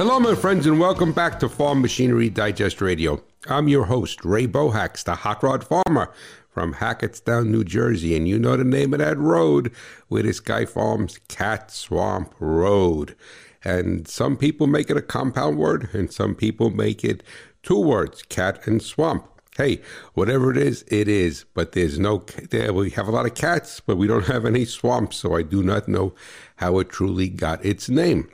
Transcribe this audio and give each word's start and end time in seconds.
Hello, 0.00 0.18
my 0.18 0.34
friends, 0.34 0.64
and 0.64 0.80
welcome 0.80 1.12
back 1.12 1.38
to 1.38 1.46
Farm 1.46 1.82
Machinery 1.82 2.30
Digest 2.30 2.80
Radio. 2.80 3.22
I'm 3.48 3.68
your 3.68 3.84
host, 3.84 4.24
Ray 4.24 4.46
Bohacz, 4.46 5.04
the 5.04 5.14
hot 5.14 5.42
rod 5.42 5.62
farmer 5.62 6.10
from 6.48 6.72
Hackettstown, 6.72 7.48
New 7.48 7.64
Jersey. 7.64 8.16
And 8.16 8.26
you 8.26 8.38
know 8.38 8.56
the 8.56 8.64
name 8.64 8.94
of 8.94 9.00
that 9.00 9.18
road 9.18 9.70
where 10.08 10.22
this 10.22 10.40
guy 10.40 10.64
farms 10.64 11.18
Cat 11.28 11.70
Swamp 11.70 12.34
Road. 12.38 13.14
And 13.62 14.08
some 14.08 14.38
people 14.38 14.66
make 14.66 14.88
it 14.88 14.96
a 14.96 15.02
compound 15.02 15.58
word, 15.58 15.90
and 15.92 16.10
some 16.10 16.34
people 16.34 16.70
make 16.70 17.04
it 17.04 17.22
two 17.62 17.78
words, 17.78 18.22
cat 18.22 18.66
and 18.66 18.80
swamp. 18.80 19.28
Hey, 19.54 19.82
whatever 20.14 20.50
it 20.50 20.56
is, 20.56 20.82
it 20.88 21.08
is. 21.08 21.44
But 21.52 21.72
there's 21.72 21.98
no, 21.98 22.24
there, 22.48 22.72
we 22.72 22.88
have 22.92 23.06
a 23.06 23.12
lot 23.12 23.26
of 23.26 23.34
cats, 23.34 23.80
but 23.80 23.98
we 23.98 24.06
don't 24.06 24.28
have 24.28 24.46
any 24.46 24.64
swamps, 24.64 25.18
so 25.18 25.36
I 25.36 25.42
do 25.42 25.62
not 25.62 25.88
know 25.88 26.14
how 26.56 26.78
it 26.78 26.88
truly 26.88 27.28
got 27.28 27.62
its 27.62 27.90
name. 27.90 28.30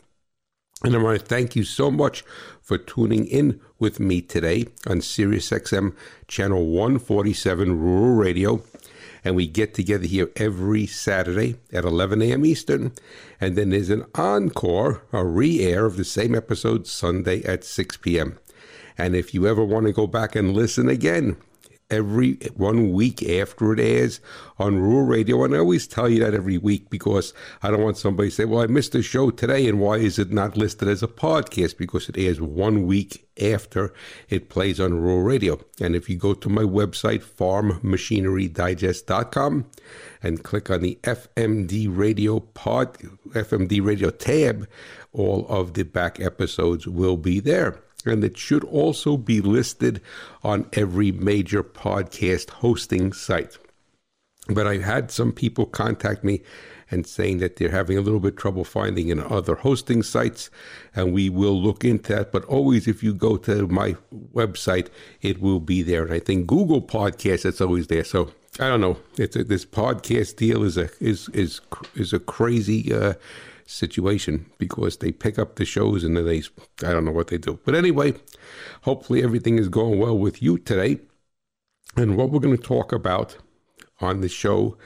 And 0.87 0.95
I 0.95 0.99
want 1.03 1.19
to 1.19 1.27
thank 1.27 1.57
you 1.57 1.65
so 1.65 1.91
much 1.91 2.23
for 2.63 2.79
tuning 2.79 3.27
in 3.27 3.61
with 3.81 3.99
me 3.99 4.23
today 4.23 4.67
on 4.87 4.99
SiriusXM 4.99 5.97
channel 6.29 6.65
147 6.67 7.81
Rural 7.81 8.15
Radio. 8.15 8.63
And 9.25 9.35
we 9.35 9.49
get 9.49 9.75
together 9.75 10.07
here 10.07 10.31
every 10.37 10.87
Saturday 10.87 11.57
at 11.73 11.85
11 11.85 12.23
a.m. 12.23 12.47
Eastern. 12.47 12.93
And 13.41 13.57
then 13.57 13.71
there's 13.71 13.91
an 13.91 14.05
encore, 14.15 15.03
a 15.13 15.25
re 15.25 15.61
air 15.61 15.87
of 15.87 15.97
the 15.97 16.05
same 16.05 16.37
episode 16.37 16.87
Sunday 16.87 17.43
at 17.43 17.65
6 17.65 17.97
p.m. 17.97 18.39
And 18.97 19.17
if 19.17 19.35
you 19.35 19.49
ever 19.49 19.65
want 19.65 19.87
to 19.87 19.93
go 19.93 20.07
back 20.07 20.37
and 20.37 20.55
listen 20.55 20.89
again, 20.89 21.37
every 21.91 22.35
one 22.55 22.93
week 22.93 23.29
after 23.29 23.73
it 23.73 23.81
airs 23.81 24.21
on 24.59 24.79
rural 24.79 25.07
radio. 25.07 25.45
And 25.45 25.55
I 25.55 25.59
always 25.59 25.87
tell 25.87 26.09
you 26.09 26.19
that 26.21 26.33
every 26.35 26.57
week 26.59 26.91
because 26.91 27.33
I 27.63 27.71
don't 27.71 27.83
want 27.83 27.99
somebody 27.99 28.31
to 28.31 28.35
say, 28.35 28.45
well, 28.45 28.63
I 28.63 28.67
missed 28.67 28.91
the 28.93 29.03
show 29.03 29.31
today. 29.31 29.69
And 29.69 29.79
why 29.81 29.99
is 29.99 30.19
it 30.19 30.33
not 30.33 30.57
listed 30.57 30.89
as 30.89 31.03
a 31.03 31.09
podcast? 31.09 31.79
Because 31.79 32.09
it 32.09 32.19
airs 32.19 32.41
one 32.41 32.87
week 32.87 33.29
after 33.41 33.95
it 34.29 34.49
plays 34.49 34.81
on 34.81 34.95
rural 34.95 35.23
radio. 35.23 35.61
And 35.81 35.95
if 35.95 36.09
you 36.09 36.17
go 36.17 36.35
to 36.35 36.49
my 36.49 36.63
website, 36.63 37.23
farmmachinerydigest.com, 37.23 39.67
and 40.23 40.43
click 40.43 40.71
on 40.71 40.81
the 40.81 40.99
FMD 41.03 41.95
radio 41.97 42.41
pod, 42.41 42.97
FMD 43.29 43.85
radio 43.85 44.11
tab, 44.11 44.67
all 45.13 45.47
of 45.49 45.75
the 45.75 45.85
back 45.85 46.19
episodes 46.21 46.87
will 46.87 47.17
be 47.17 47.41
there 47.41 47.81
and 48.07 48.23
it 48.25 48.37
should 48.37 48.65
also 48.65 49.17
be 49.17 49.41
listed 49.41 50.01
on 50.43 50.69
every 50.73 51.13
major 51.13 51.63
podcast 51.63 52.51
hosting 52.51 53.13
site. 53.13 53.59
But 54.49 54.67
I've 54.67 54.83
had 54.83 55.11
some 55.11 55.33
people 55.33 55.67
contact 55.67 56.23
me 56.23 56.43
and 56.91 57.07
saying 57.07 57.39
that 57.39 57.57
they're 57.57 57.71
having 57.71 57.99
a 57.99 58.01
little 58.01 58.21
bit 58.21 58.37
trouble 58.37 58.65
finding 58.65 59.09
in 59.09 59.21
other 59.21 59.57
hosting 59.57 60.03
sites, 60.05 60.51
and 60.95 61.13
we 61.13 61.29
will 61.29 61.61
look 61.61 61.85
into 61.85 62.15
that. 62.15 62.31
But 62.31 62.45
always, 62.45 62.87
if 62.87 63.03
you 63.03 63.13
go 63.13 63.37
to 63.39 63.67
my 63.67 63.97
website, 64.33 64.89
it 65.21 65.41
will 65.41 65.59
be 65.59 65.83
there. 65.83 66.05
And 66.05 66.13
I 66.13 66.21
think 66.21 66.47
Google 66.47 66.81
Podcast, 66.81 67.45
it's 67.45 67.61
always 67.61 67.89
there. 67.89 68.05
So 68.05 68.31
I 68.59 68.69
don't 68.69 68.81
know. 68.81 68.99
A, 69.19 69.27
this 69.27 69.65
podcast 69.67 70.37
deal 70.37 70.63
is 70.63 70.77
a 70.77 70.89
is 71.01 71.29
is 71.31 71.61
is 71.95 72.13
a 72.13 72.19
crazy. 72.19 72.93
Uh, 72.93 73.15
situation 73.69 74.47
because 74.59 74.99
they 74.99 75.11
pick 75.11 75.39
up 75.39 75.57
the 75.57 75.65
shows 75.65 76.05
and 76.05 76.17
then 76.17 76.25
they, 76.25 76.43
I 76.85 76.93
don't 76.93 77.05
know 77.05 77.11
what 77.11 77.27
they 77.29 77.39
do. 77.39 77.59
But 77.65 77.75
anyway, 77.75 78.15
hopefully 78.83 79.23
everything 79.23 79.59
is 79.59 79.69
going 79.69 79.99
well 79.99 80.17
with 80.17 80.41
you 80.41 80.59
today. 80.59 81.01
And 81.97 82.17
what 82.17 82.31
we're 82.31 82.41
going 82.41 82.57
to 82.57 82.63
talk 82.63 82.93
about 82.93 83.37
on 84.01 84.21
the 84.21 84.29
show 84.29 84.77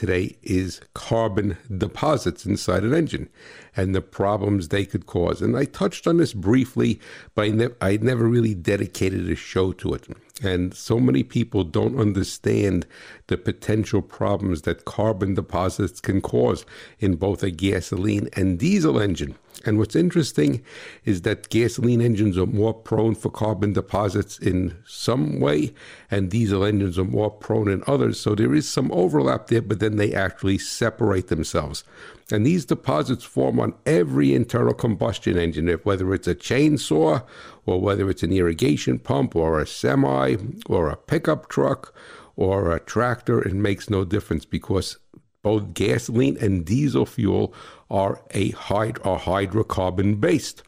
today 0.00 0.34
is 0.42 0.80
carbon 0.94 1.58
deposits 1.76 2.46
inside 2.46 2.84
an 2.84 2.94
engine 2.94 3.28
and 3.76 3.94
the 3.94 4.00
problems 4.00 4.68
they 4.68 4.86
could 4.86 5.04
cause. 5.04 5.42
And 5.42 5.54
I 5.54 5.66
touched 5.66 6.06
on 6.06 6.16
this 6.16 6.32
briefly, 6.32 6.98
but 7.34 7.42
I, 7.42 7.48
ne- 7.48 7.76
I 7.82 7.98
never 7.98 8.24
really 8.24 8.54
dedicated 8.54 9.28
a 9.28 9.36
show 9.36 9.72
to 9.72 9.92
it. 9.92 10.06
And 10.42 10.72
so 10.72 11.00
many 11.00 11.22
people 11.22 11.64
don't 11.64 12.00
understand 12.00 12.86
the 13.26 13.36
potential 13.36 14.00
problems 14.00 14.62
that 14.62 14.86
carbon 14.86 15.34
deposits 15.34 16.00
can 16.00 16.22
cause 16.22 16.64
in 16.98 17.16
both 17.16 17.42
a 17.42 17.50
gasoline 17.50 18.30
and 18.32 18.58
diesel 18.58 18.98
engine. 18.98 19.36
And 19.66 19.78
what's 19.78 19.94
interesting 19.94 20.62
is 21.04 21.22
that 21.22 21.50
gasoline 21.50 22.00
engines 22.00 22.38
are 22.38 22.46
more 22.46 22.72
prone 22.72 23.14
for 23.14 23.30
carbon 23.30 23.72
deposits 23.72 24.38
in 24.38 24.76
some 24.86 25.38
way, 25.38 25.74
and 26.10 26.30
diesel 26.30 26.64
engines 26.64 26.98
are 26.98 27.04
more 27.04 27.30
prone 27.30 27.68
in 27.68 27.84
others. 27.86 28.18
So 28.18 28.34
there 28.34 28.54
is 28.54 28.68
some 28.68 28.90
overlap 28.92 29.48
there, 29.48 29.62
but 29.62 29.80
then 29.80 29.96
they 29.96 30.14
actually 30.14 30.58
separate 30.58 31.28
themselves. 31.28 31.84
And 32.32 32.46
these 32.46 32.64
deposits 32.64 33.24
form 33.24 33.60
on 33.60 33.74
every 33.84 34.34
internal 34.34 34.74
combustion 34.74 35.36
engine, 35.36 35.68
whether 35.82 36.14
it's 36.14 36.28
a 36.28 36.34
chainsaw 36.34 37.24
or 37.66 37.80
whether 37.80 38.08
it's 38.08 38.22
an 38.22 38.32
irrigation 38.32 38.98
pump 38.98 39.36
or 39.36 39.60
a 39.60 39.66
semi 39.66 40.36
or 40.66 40.88
a 40.88 40.96
pickup 40.96 41.48
truck 41.48 41.94
or 42.36 42.72
a 42.72 42.80
tractor. 42.80 43.42
It 43.42 43.54
makes 43.54 43.90
no 43.90 44.04
difference 44.04 44.44
because 44.44 44.98
both 45.42 45.74
gasoline 45.74 46.36
and 46.40 46.64
diesel 46.64 47.06
fuel 47.06 47.54
are 47.90 48.22
a 48.32 48.52
hyd- 48.52 49.04
are 49.06 49.18
hydrocarbon 49.18 50.20
based. 50.20 50.62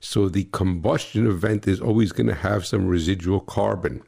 So 0.00 0.28
the 0.28 0.44
combustion 0.44 1.26
event 1.26 1.66
is 1.66 1.80
always 1.80 2.12
going 2.12 2.26
to 2.26 2.34
have 2.34 2.66
some 2.66 2.86
residual 2.86 3.40
carbon. 3.40 4.02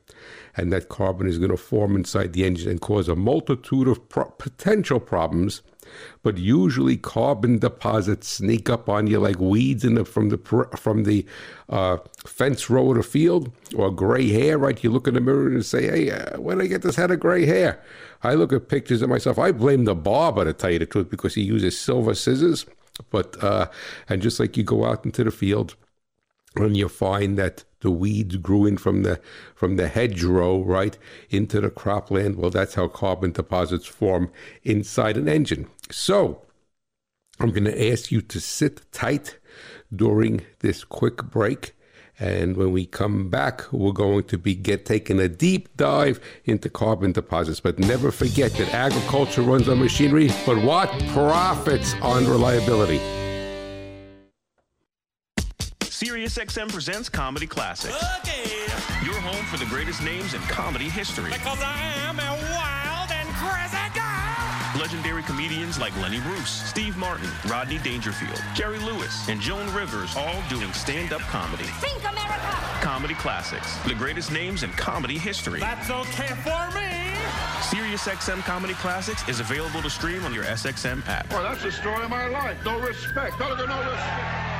And 0.56 0.72
that 0.72 0.88
carbon 0.88 1.26
is 1.26 1.38
going 1.38 1.50
to 1.50 1.56
form 1.56 1.96
inside 1.96 2.32
the 2.32 2.44
engine 2.44 2.70
and 2.70 2.80
cause 2.80 3.08
a 3.08 3.16
multitude 3.16 3.88
of 3.88 4.08
pro- 4.08 4.30
potential 4.30 5.00
problems 5.00 5.62
but 6.22 6.38
usually 6.38 6.96
carbon 6.96 7.58
deposits 7.58 8.28
sneak 8.28 8.68
up 8.70 8.88
on 8.88 9.06
you 9.06 9.18
like 9.18 9.38
weeds 9.38 9.82
the, 9.82 10.04
from 10.04 10.30
the 10.30 10.38
from 10.76 11.04
the 11.04 11.24
uh, 11.68 11.98
fence 12.26 12.68
row 12.70 12.90
of 12.90 12.96
the 12.96 13.02
field 13.02 13.50
or 13.74 13.90
gray 13.90 14.28
hair. 14.28 14.58
Right, 14.58 14.82
you 14.82 14.90
look 14.90 15.08
in 15.08 15.14
the 15.14 15.20
mirror 15.20 15.48
and 15.48 15.64
say, 15.64 15.86
"Hey, 15.86 16.10
uh, 16.10 16.40
where 16.40 16.56
did 16.56 16.64
I 16.64 16.66
get 16.68 16.82
this 16.82 16.96
head 16.96 17.10
of 17.10 17.20
gray 17.20 17.46
hair?" 17.46 17.82
I 18.22 18.34
look 18.34 18.52
at 18.52 18.68
pictures 18.68 19.02
of 19.02 19.10
myself. 19.10 19.38
I 19.38 19.52
blame 19.52 19.84
the 19.84 19.94
barber 19.94 20.44
to 20.44 20.52
tell 20.52 20.70
you 20.70 20.78
the 20.78 20.86
truth 20.86 21.10
because 21.10 21.34
he 21.34 21.42
uses 21.42 21.78
silver 21.78 22.14
scissors. 22.14 22.66
But 23.10 23.42
uh, 23.42 23.66
and 24.08 24.22
just 24.22 24.40
like 24.40 24.56
you 24.56 24.64
go 24.64 24.84
out 24.84 25.04
into 25.04 25.22
the 25.24 25.30
field 25.30 25.76
and 26.56 26.76
you 26.76 26.88
find 26.88 27.38
that 27.38 27.64
the 27.80 27.90
weeds 27.90 28.36
grew 28.36 28.66
in 28.66 28.76
from 28.76 29.02
the 29.02 29.20
from 29.54 29.76
the 29.76 29.88
hedgerow 29.88 30.60
right 30.62 30.98
into 31.30 31.60
the 31.60 31.70
cropland. 31.70 32.36
Well, 32.36 32.50
that's 32.50 32.74
how 32.74 32.88
carbon 32.88 33.32
deposits 33.32 33.86
form 33.86 34.30
inside 34.64 35.16
an 35.16 35.28
engine. 35.28 35.68
So, 35.90 36.42
I'm 37.38 37.50
going 37.50 37.64
to 37.64 37.92
ask 37.92 38.10
you 38.10 38.22
to 38.22 38.40
sit 38.40 38.90
tight 38.92 39.38
during 39.94 40.42
this 40.60 40.84
quick 40.84 41.24
break. 41.24 41.74
And 42.18 42.56
when 42.56 42.72
we 42.72 42.86
come 42.86 43.28
back, 43.28 43.70
we're 43.72 43.92
going 43.92 44.24
to 44.24 44.38
be 44.38 44.54
get 44.54 44.86
taking 44.86 45.20
a 45.20 45.28
deep 45.28 45.76
dive 45.76 46.18
into 46.46 46.70
carbon 46.70 47.12
deposits. 47.12 47.60
But 47.60 47.78
never 47.78 48.10
forget 48.10 48.52
that 48.52 48.72
agriculture 48.72 49.42
runs 49.42 49.68
on 49.68 49.80
machinery, 49.80 50.30
but 50.46 50.62
what 50.62 50.88
profits 51.08 51.94
on 52.00 52.26
reliability. 52.26 53.25
SiriusXM 55.96 56.68
presents 56.70 57.08
Comedy 57.08 57.46
Classics. 57.46 57.96
Okay. 58.18 58.50
Your 59.02 59.18
home 59.18 59.42
for 59.46 59.56
the 59.56 59.64
greatest 59.64 60.02
names 60.02 60.34
in 60.34 60.42
comedy 60.42 60.90
history. 60.90 61.30
Because 61.32 61.58
I 61.62 61.80
am 62.04 62.18
a 62.18 62.36
wild 62.52 63.10
and 63.10 63.26
crazy 63.40 63.80
guy. 63.94 64.76
Legendary 64.78 65.22
comedians 65.22 65.78
like 65.78 65.96
Lenny 65.96 66.20
Bruce, 66.20 66.50
Steve 66.50 66.98
Martin, 66.98 67.30
Rodney 67.48 67.78
Dangerfield, 67.78 68.38
Jerry 68.54 68.78
Lewis, 68.80 69.26
and 69.30 69.40
Joan 69.40 69.72
Rivers 69.72 70.14
all 70.18 70.36
doing 70.50 70.70
stand-up 70.74 71.22
comedy. 71.22 71.64
Think 71.80 72.00
America! 72.00 72.54
Comedy 72.82 73.14
Classics. 73.14 73.78
The 73.84 73.94
greatest 73.94 74.30
names 74.30 74.64
in 74.64 74.70
comedy 74.72 75.16
history. 75.16 75.60
That's 75.60 75.88
okay 75.88 76.34
for 76.44 76.76
me. 76.76 77.16
SiriusXM 77.72 78.42
Comedy 78.44 78.74
Classics 78.74 79.26
is 79.30 79.40
available 79.40 79.80
to 79.80 79.88
stream 79.88 80.26
on 80.26 80.34
your 80.34 80.44
SXM 80.44 81.08
app. 81.08 81.30
Well, 81.30 81.42
that's 81.42 81.62
the 81.62 81.72
story 81.72 82.04
of 82.04 82.10
my 82.10 82.28
life. 82.28 82.62
No 82.66 82.78
respect. 82.80 83.40
No, 83.40 83.56
no, 83.56 83.64
no 83.64 83.78
respect. 83.78 84.55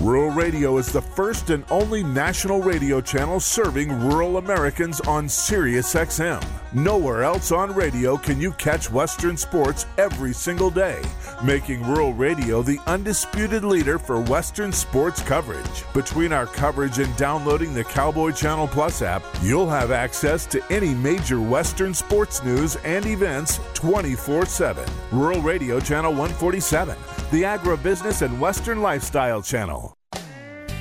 Rural 0.00 0.30
Radio 0.30 0.78
is 0.78 0.90
the 0.90 1.02
first 1.02 1.50
and 1.50 1.62
only 1.68 2.02
national 2.02 2.62
radio 2.62 3.02
channel 3.02 3.38
serving 3.38 3.92
rural 4.00 4.38
Americans 4.38 4.98
on 5.02 5.28
Sirius 5.28 5.92
XM. 5.92 6.42
Nowhere 6.72 7.22
else 7.22 7.52
on 7.52 7.74
radio 7.74 8.16
can 8.16 8.40
you 8.40 8.52
catch 8.52 8.90
Western 8.90 9.36
sports 9.36 9.84
every 9.98 10.32
single 10.32 10.70
day, 10.70 11.02
making 11.44 11.86
rural 11.86 12.14
radio 12.14 12.62
the 12.62 12.78
undisputed 12.86 13.62
leader 13.62 13.98
for 13.98 14.22
Western 14.22 14.72
sports 14.72 15.20
coverage. 15.20 15.84
Between 15.92 16.32
our 16.32 16.46
coverage 16.46 16.98
and 16.98 17.14
downloading 17.18 17.74
the 17.74 17.84
Cowboy 17.84 18.30
Channel 18.30 18.68
Plus 18.68 19.02
app, 19.02 19.22
you'll 19.42 19.68
have 19.68 19.90
access 19.90 20.46
to 20.46 20.62
any 20.72 20.94
major 20.94 21.42
Western 21.42 21.92
sports 21.92 22.42
news 22.42 22.76
and 22.84 23.04
events 23.04 23.60
24 23.74 24.46
7. 24.46 24.88
Rural 25.12 25.42
Radio 25.42 25.78
Channel 25.78 26.12
147, 26.12 26.96
the 27.30 27.44
Agribusiness 27.44 28.22
and 28.22 28.40
Western 28.40 28.82
Lifestyle 28.82 29.40
Channel. 29.40 29.94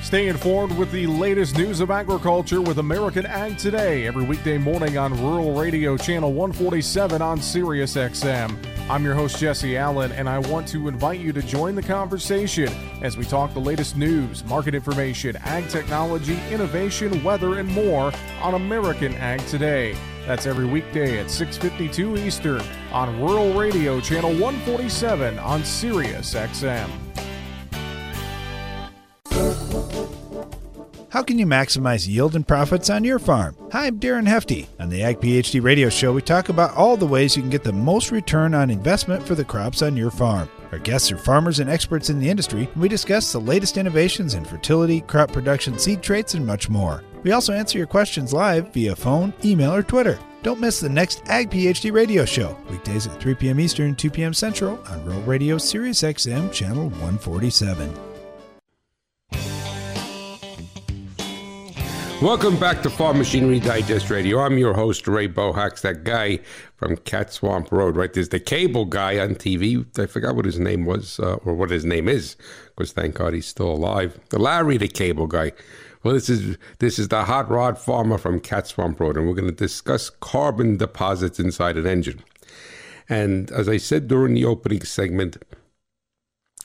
Stay 0.01 0.27
informed 0.27 0.75
with 0.79 0.91
the 0.91 1.05
latest 1.05 1.55
news 1.55 1.79
of 1.79 1.91
agriculture 1.91 2.59
with 2.59 2.79
American 2.79 3.27
Ag 3.27 3.59
Today 3.59 4.07
every 4.07 4.23
weekday 4.23 4.57
morning 4.57 4.97
on 4.97 5.13
Rural 5.21 5.53
Radio 5.53 5.95
Channel 5.95 6.33
147 6.33 7.21
on 7.21 7.39
Sirius 7.39 7.95
XM. 7.95 8.57
I'm 8.89 9.03
your 9.03 9.13
host, 9.13 9.37
Jesse 9.37 9.77
Allen, 9.77 10.11
and 10.13 10.27
I 10.27 10.39
want 10.39 10.67
to 10.69 10.87
invite 10.87 11.19
you 11.19 11.31
to 11.33 11.43
join 11.43 11.75
the 11.75 11.83
conversation 11.83 12.73
as 13.03 13.15
we 13.15 13.25
talk 13.25 13.53
the 13.53 13.59
latest 13.59 13.95
news, 13.95 14.43
market 14.45 14.73
information, 14.73 15.35
ag 15.43 15.69
technology, 15.69 16.39
innovation, 16.49 17.23
weather, 17.23 17.59
and 17.59 17.69
more 17.69 18.11
on 18.41 18.55
American 18.55 19.13
Ag 19.15 19.45
Today. 19.45 19.95
That's 20.29 20.45
every 20.45 20.67
weekday 20.67 21.17
at 21.17 21.31
6:52 21.31 22.15
Eastern 22.15 22.61
on 22.91 23.19
Rural 23.19 23.51
Radio 23.55 23.99
Channel 23.99 24.29
147 24.33 25.39
on 25.39 25.63
Sirius 25.63 26.35
XM. 26.35 26.87
How 31.09 31.23
can 31.23 31.39
you 31.39 31.47
maximize 31.47 32.07
yield 32.07 32.35
and 32.35 32.47
profits 32.47 32.91
on 32.91 33.03
your 33.03 33.17
farm? 33.17 33.55
Hi, 33.71 33.87
I'm 33.87 33.99
Darren 33.99 34.27
Hefty. 34.27 34.69
On 34.79 34.89
the 34.89 35.01
Ag 35.01 35.19
PhD 35.19 35.63
radio 35.63 35.89
show, 35.89 36.13
we 36.13 36.21
talk 36.21 36.49
about 36.49 36.77
all 36.77 36.95
the 36.95 37.07
ways 37.07 37.35
you 37.35 37.41
can 37.41 37.49
get 37.49 37.63
the 37.63 37.73
most 37.73 38.11
return 38.11 38.53
on 38.53 38.69
investment 38.69 39.25
for 39.25 39.33
the 39.33 39.43
crops 39.43 39.81
on 39.81 39.97
your 39.97 40.11
farm. 40.11 40.47
Our 40.71 40.77
guests 40.77 41.11
are 41.11 41.17
farmers 41.17 41.59
and 41.59 41.71
experts 41.71 42.11
in 42.11 42.19
the 42.19 42.29
industry, 42.29 42.69
and 42.71 42.83
we 42.83 42.87
discuss 42.87 43.31
the 43.31 43.41
latest 43.41 43.77
innovations 43.77 44.35
in 44.35 44.45
fertility, 44.45 45.01
crop 45.01 45.31
production, 45.31 45.79
seed 45.79 46.03
traits, 46.03 46.35
and 46.35 46.45
much 46.45 46.69
more. 46.69 47.03
We 47.23 47.33
also 47.33 47.53
answer 47.53 47.77
your 47.77 47.87
questions 47.87 48.31
live 48.31 48.73
via 48.73 48.95
phone, 48.95 49.33
email, 49.43 49.73
or 49.73 49.83
Twitter. 49.83 50.17
Don't 50.41 50.61
miss 50.61 50.79
the 50.79 50.87
next 50.87 51.21
Ag 51.27 51.49
PhD 51.49 51.91
radio 51.91 52.23
show, 52.23 52.55
weekdays 52.69 53.07
at 53.07 53.19
3 53.19 53.35
p.m. 53.35 53.59
Eastern, 53.59 53.93
2 53.93 54.09
p.m. 54.09 54.33
Central 54.33 54.79
on 54.87 55.03
Rural 55.03 55.21
Radio 55.23 55.57
Sirius 55.57 56.01
XM, 56.01 56.51
Channel 56.53 56.89
147. 56.89 57.93
Welcome 62.21 62.57
back 62.57 62.81
to 62.83 62.89
Farm 62.89 63.17
Machinery 63.17 63.61
Digest 63.61 64.09
Radio. 64.09 64.39
I'm 64.39 64.57
your 64.57 64.73
host, 64.73 65.07
Ray 65.07 65.27
Bohacz, 65.29 65.81
that 65.81 66.03
guy 66.03 66.39
from 66.75 66.97
Cat 66.97 67.31
Swamp 67.31 67.71
Road, 67.71 67.95
right? 67.95 68.11
There's 68.11 68.29
the 68.29 68.41
cable 68.41 68.83
guy 68.83 69.19
on 69.19 69.35
TV. 69.35 69.85
I 69.97 70.05
forgot 70.05 70.35
what 70.35 70.43
his 70.43 70.59
name 70.59 70.85
was 70.85 71.19
uh, 71.19 71.35
or 71.45 71.53
what 71.53 71.69
his 71.69 71.85
name 71.85 72.09
is, 72.09 72.35
because 72.75 72.91
thank 72.91 73.15
God 73.15 73.33
he's 73.33 73.47
still 73.47 73.71
alive. 73.71 74.19
Larry, 74.33 74.75
the 74.77 74.89
cable 74.89 75.27
guy. 75.27 75.53
Well, 76.01 76.13
this 76.13 76.29
is 76.29 76.57
this 76.79 76.97
is 76.97 77.09
the 77.09 77.25
hot 77.25 77.49
rod 77.49 77.77
farmer 77.77 78.17
from 78.17 78.39
Cat 78.39 78.67
Swamp 78.67 79.01
Road, 79.01 79.17
and 79.17 79.27
we're 79.27 79.35
going 79.35 79.49
to 79.49 79.55
discuss 79.55 80.09
carbon 80.09 80.77
deposits 80.77 81.39
inside 81.39 81.75
an 81.75 81.85
engine. 81.85 82.23
And 83.09 83.51
as 83.51 83.67
I 83.67 83.77
said 83.77 84.07
during 84.07 84.33
the 84.33 84.45
opening 84.45 84.83
segment, 84.83 85.37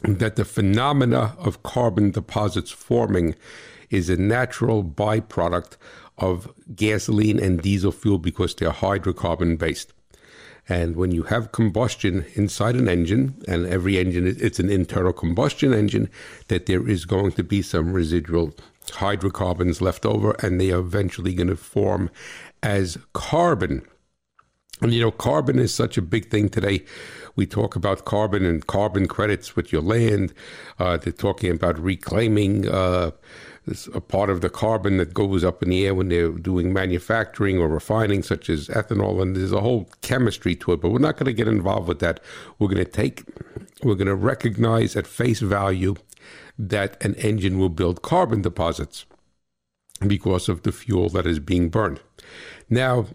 that 0.02 0.36
the 0.36 0.44
phenomena 0.44 1.34
of 1.38 1.64
carbon 1.64 2.12
deposits 2.12 2.70
forming 2.70 3.34
is 3.90 4.08
a 4.08 4.16
natural 4.16 4.84
byproduct 4.84 5.78
of 6.18 6.52
gasoline 6.76 7.40
and 7.40 7.60
diesel 7.60 7.90
fuel 7.90 8.18
because 8.18 8.54
they're 8.54 8.70
hydrocarbon 8.70 9.58
based. 9.58 9.92
And 10.68 10.96
when 10.96 11.10
you 11.10 11.24
have 11.24 11.52
combustion 11.52 12.24
inside 12.34 12.76
an 12.76 12.88
engine, 12.88 13.42
and 13.46 13.66
every 13.66 13.98
engine, 13.98 14.26
it's 14.26 14.58
an 14.58 14.70
internal 14.70 15.12
combustion 15.12 15.74
engine, 15.74 16.08
that 16.48 16.66
there 16.66 16.88
is 16.88 17.04
going 17.04 17.32
to 17.32 17.44
be 17.44 17.60
some 17.60 17.92
residual 17.92 18.54
hydrocarbons 18.90 19.80
left 19.80 20.06
over, 20.06 20.32
and 20.40 20.60
they 20.60 20.70
are 20.70 20.80
eventually 20.80 21.34
going 21.34 21.48
to 21.48 21.56
form 21.56 22.10
as 22.62 22.98
carbon. 23.12 23.82
And 24.80 24.92
you 24.92 25.00
know, 25.00 25.10
carbon 25.10 25.58
is 25.58 25.74
such 25.74 25.96
a 25.96 26.02
big 26.02 26.30
thing 26.30 26.48
today. 26.48 26.84
We 27.36 27.46
talk 27.46 27.76
about 27.76 28.04
carbon 28.04 28.44
and 28.44 28.66
carbon 28.66 29.08
credits 29.08 29.56
with 29.56 29.72
your 29.72 29.82
land. 29.82 30.32
Uh, 30.78 30.96
they're 30.96 31.12
talking 31.12 31.50
about 31.50 31.78
reclaiming. 31.78 32.68
Uh, 32.68 33.12
a 33.94 34.00
part 34.00 34.28
of 34.28 34.42
the 34.42 34.50
carbon 34.50 34.98
that 34.98 35.14
goes 35.14 35.42
up 35.42 35.62
in 35.62 35.70
the 35.70 35.86
air 35.86 35.94
when 35.94 36.08
they're 36.08 36.28
doing 36.32 36.72
manufacturing 36.72 37.58
or 37.58 37.68
refining, 37.68 38.22
such 38.22 38.50
as 38.50 38.68
ethanol, 38.68 39.22
and 39.22 39.34
there's 39.34 39.52
a 39.52 39.60
whole 39.60 39.88
chemistry 40.02 40.54
to 40.54 40.72
it. 40.72 40.82
But 40.82 40.90
we're 40.90 40.98
not 40.98 41.16
going 41.16 41.26
to 41.26 41.32
get 41.32 41.48
involved 41.48 41.88
with 41.88 42.00
that. 42.00 42.20
We're 42.58 42.68
going 42.68 42.84
to 42.84 42.90
take, 42.90 43.24
we're 43.82 43.94
going 43.94 44.06
to 44.06 44.14
recognize 44.14 44.96
at 44.96 45.06
face 45.06 45.40
value 45.40 45.94
that 46.58 47.02
an 47.04 47.14
engine 47.16 47.58
will 47.58 47.68
build 47.68 48.02
carbon 48.02 48.42
deposits 48.42 49.06
because 50.06 50.48
of 50.48 50.62
the 50.62 50.72
fuel 50.72 51.08
that 51.10 51.26
is 51.26 51.38
being 51.38 51.68
burned. 51.68 52.00
Now, 52.68 53.06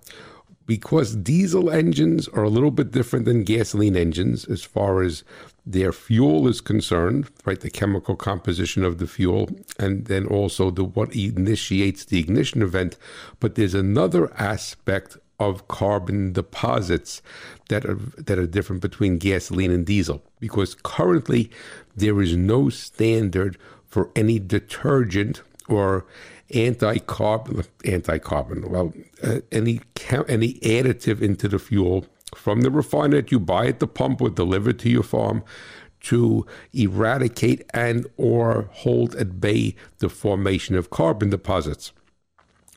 because 0.65 1.15
diesel 1.15 1.71
engines 1.71 2.27
are 2.27 2.43
a 2.43 2.49
little 2.49 2.69
bit 2.69 2.91
different 2.91 3.25
than 3.25 3.43
gasoline 3.43 3.95
engines 3.95 4.45
as 4.45 4.63
far 4.63 5.01
as 5.01 5.23
their 5.65 5.91
fuel 5.91 6.47
is 6.47 6.61
concerned, 6.61 7.27
right? 7.43 7.59
The 7.59 7.71
chemical 7.71 8.15
composition 8.15 8.83
of 8.83 8.99
the 8.99 9.07
fuel, 9.07 9.49
and 9.79 10.05
then 10.05 10.27
also 10.27 10.69
the 10.69 10.83
what 10.83 11.15
initiates 11.15 12.05
the 12.05 12.19
ignition 12.19 12.61
event. 12.61 12.97
But 13.39 13.55
there's 13.55 13.73
another 13.73 14.31
aspect 14.39 15.17
of 15.39 15.67
carbon 15.67 16.33
deposits 16.33 17.21
that 17.69 17.85
are 17.85 17.99
that 18.17 18.37
are 18.37 18.47
different 18.47 18.81
between 18.81 19.17
gasoline 19.17 19.71
and 19.71 19.85
diesel. 19.85 20.23
Because 20.39 20.75
currently 20.75 21.49
there 21.95 22.21
is 22.21 22.35
no 22.35 22.69
standard 22.69 23.57
for 23.87 24.09
any 24.15 24.39
detergent 24.39 25.41
or 25.67 26.05
anti-carbon 26.51 27.63
anti-carbon 27.85 28.67
well 28.71 28.91
uh, 29.21 29.39
any 29.51 29.79
any 30.27 30.53
additive 30.55 31.21
into 31.21 31.47
the 31.47 31.59
fuel 31.59 32.07
from 32.35 32.61
the 32.61 32.71
refiner 32.71 33.17
that 33.17 33.31
you 33.31 33.39
buy 33.39 33.67
at 33.67 33.79
the 33.79 33.87
pump 33.87 34.19
or 34.21 34.29
delivered 34.29 34.79
to 34.79 34.89
your 34.89 35.03
farm 35.03 35.43
to 36.01 36.45
eradicate 36.73 37.63
and 37.73 38.07
or 38.17 38.69
hold 38.71 39.15
at 39.15 39.39
bay 39.39 39.75
the 39.99 40.09
formation 40.09 40.75
of 40.75 40.89
carbon 40.89 41.29
deposits. 41.29 41.91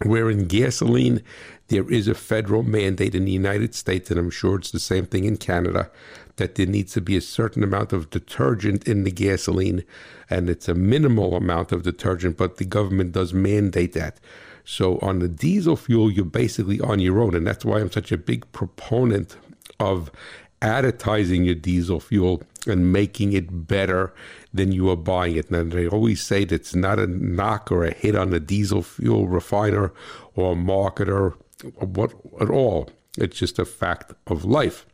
Where 0.05 0.31
in 0.31 0.47
gasoline 0.47 1.23
there 1.73 1.91
is 1.91 2.07
a 2.07 2.15
federal 2.15 2.63
mandate 2.63 3.15
in 3.15 3.25
the 3.25 3.33
United 3.33 3.75
States 3.75 4.11
and 4.11 4.21
I'm 4.21 4.31
sure 4.31 4.59
it's 4.59 4.71
the 4.71 4.79
same 4.79 5.07
thing 5.07 5.25
in 5.25 5.39
Canada 5.39 5.91
that 6.37 6.55
there 6.55 6.67
needs 6.67 6.93
to 6.93 7.01
be 7.01 7.17
a 7.17 7.21
certain 7.21 7.63
amount 7.63 7.93
of 7.93 8.11
detergent 8.11 8.87
in 8.89 9.05
the 9.05 9.11
gasoline, 9.11 9.85
and 10.31 10.49
it's 10.49 10.69
a 10.69 10.75
minimal 10.75 11.37
amount 11.37 11.73
of 11.73 11.83
detergent, 11.83 12.37
but 12.37 12.57
the 12.57 12.65
government 12.65 13.13
does 13.13 13.35
mandate 13.35 13.93
that. 13.93 14.19
So 14.65 14.99
on 15.01 15.19
the 15.19 15.29
diesel 15.29 15.77
fuel, 15.77 16.11
you're 16.11 16.25
basically 16.25 16.81
on 16.81 17.01
your 17.01 17.21
own, 17.21 17.35
and 17.35 17.47
that's 17.47 17.65
why 17.65 17.81
I'm 17.81 17.91
such 17.91 18.13
a 18.13 18.17
big 18.17 18.51
proponent 18.53 19.37
of 19.79 20.11
additizing 20.63 21.45
your 21.45 21.57
diesel 21.57 22.01
fuel 22.01 22.43
and 22.67 22.93
making 22.93 23.33
it 23.33 23.67
better 23.67 24.15
than 24.55 24.71
you 24.71 24.89
are 24.91 24.97
buying 24.97 25.37
it. 25.37 25.51
And 25.51 25.73
they 25.73 25.89
always 25.89 26.23
say 26.23 26.45
that 26.45 26.55
it's 26.55 26.75
not 26.75 27.01
a 27.01 27.09
knock 27.09 27.73
or 27.73 27.85
a 27.85 27.93
hit 27.93 28.15
on 28.15 28.31
the 28.31 28.39
diesel 28.39 28.83
fuel 28.83 29.27
refiner 29.27 29.93
or 30.37 30.55
marketer 30.55 31.35
what 31.79 32.15
at 32.41 32.51
all. 32.51 32.91
It's 33.19 33.39
just 33.39 33.59
a 33.59 33.65
fact 33.65 34.13
of 34.27 34.45
life. 34.45 34.87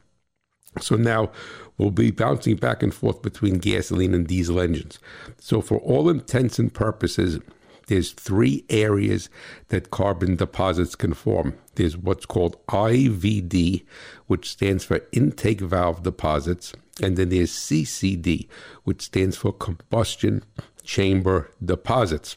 So 0.80 0.96
now 0.96 1.30
we'll 1.76 1.90
be 1.90 2.10
bouncing 2.10 2.56
back 2.56 2.82
and 2.82 2.92
forth 2.92 3.22
between 3.22 3.58
gasoline 3.58 4.14
and 4.14 4.26
diesel 4.26 4.60
engines. 4.60 4.98
So, 5.38 5.60
for 5.60 5.78
all 5.78 6.08
intents 6.08 6.58
and 6.58 6.72
purposes, 6.72 7.38
there's 7.86 8.12
three 8.12 8.64
areas 8.68 9.30
that 9.68 9.90
carbon 9.90 10.36
deposits 10.36 10.94
can 10.94 11.14
form. 11.14 11.54
There's 11.76 11.96
what's 11.96 12.26
called 12.26 12.64
IVD, 12.66 13.84
which 14.26 14.50
stands 14.50 14.84
for 14.84 15.00
intake 15.12 15.60
valve 15.60 16.02
deposits, 16.02 16.74
and 17.02 17.16
then 17.16 17.30
there's 17.30 17.52
CCD, 17.52 18.46
which 18.84 19.02
stands 19.02 19.36
for 19.36 19.52
combustion 19.52 20.44
chamber 20.84 21.50
deposits. 21.64 22.36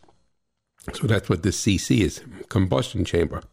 So 0.93 1.05
that's 1.05 1.29
what 1.29 1.43
the 1.43 1.49
CC 1.49 1.99
is, 1.99 2.21
combustion 2.49 3.05
chamber. 3.05 3.43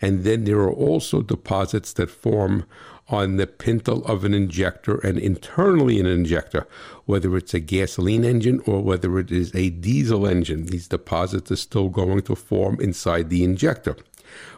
And 0.00 0.24
then 0.24 0.44
there 0.44 0.60
are 0.60 0.72
also 0.72 1.22
deposits 1.22 1.92
that 1.94 2.10
form 2.10 2.66
on 3.08 3.36
the 3.36 3.46
pintle 3.46 4.04
of 4.06 4.24
an 4.24 4.32
injector 4.32 4.96
and 4.98 5.18
internally 5.18 5.98
in 5.98 6.06
an 6.06 6.12
injector, 6.12 6.66
whether 7.04 7.36
it's 7.36 7.52
a 7.52 7.60
gasoline 7.60 8.24
engine 8.24 8.60
or 8.66 8.82
whether 8.82 9.18
it 9.18 9.30
is 9.30 9.54
a 9.54 9.70
diesel 9.70 10.26
engine. 10.26 10.66
These 10.66 10.88
deposits 10.88 11.50
are 11.50 11.56
still 11.56 11.88
going 11.90 12.22
to 12.22 12.34
form 12.34 12.80
inside 12.80 13.28
the 13.28 13.44
injector. 13.44 13.96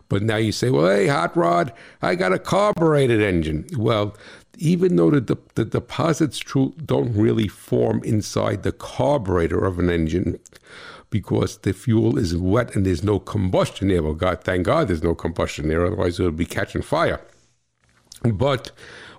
But 0.09 0.23
now 0.23 0.37
you 0.37 0.53
say, 0.53 0.71
well, 0.71 0.87
hey, 0.87 1.09
hot 1.09 1.37
rod, 1.37 1.73
I 2.01 2.15
got 2.15 2.33
a 2.33 2.39
carbureted 2.39 3.21
engine. 3.21 3.67
Well, 3.77 4.17
even 4.59 4.97
though 4.97 5.11
the, 5.11 5.37
the 5.55 5.65
deposits 5.65 6.41
don't 6.85 7.15
really 7.15 7.49
form 7.49 8.03
inside 8.05 8.63
the 8.63 8.73
carburetor 8.73 9.65
of 9.65 9.79
an 9.79 9.91
engine, 9.91 10.39
because 11.11 11.59
the 11.59 11.73
fuel 11.73 12.19
is 12.19 12.37
wet 12.37 12.75
and 12.75 12.85
there's 12.85 13.05
no 13.05 13.19
combustion 13.19 13.89
there. 13.89 14.03
Well, 14.03 14.15
God, 14.15 14.43
thank 14.43 14.67
God 14.67 14.89
there's 14.89 15.03
no 15.03 15.15
combustion 15.15 15.69
there, 15.69 15.87
otherwise 15.87 16.19
it 16.19 16.25
would 16.25 16.37
be 16.37 16.47
catching 16.47 16.83
fire. 16.83 17.21
But 18.23 18.73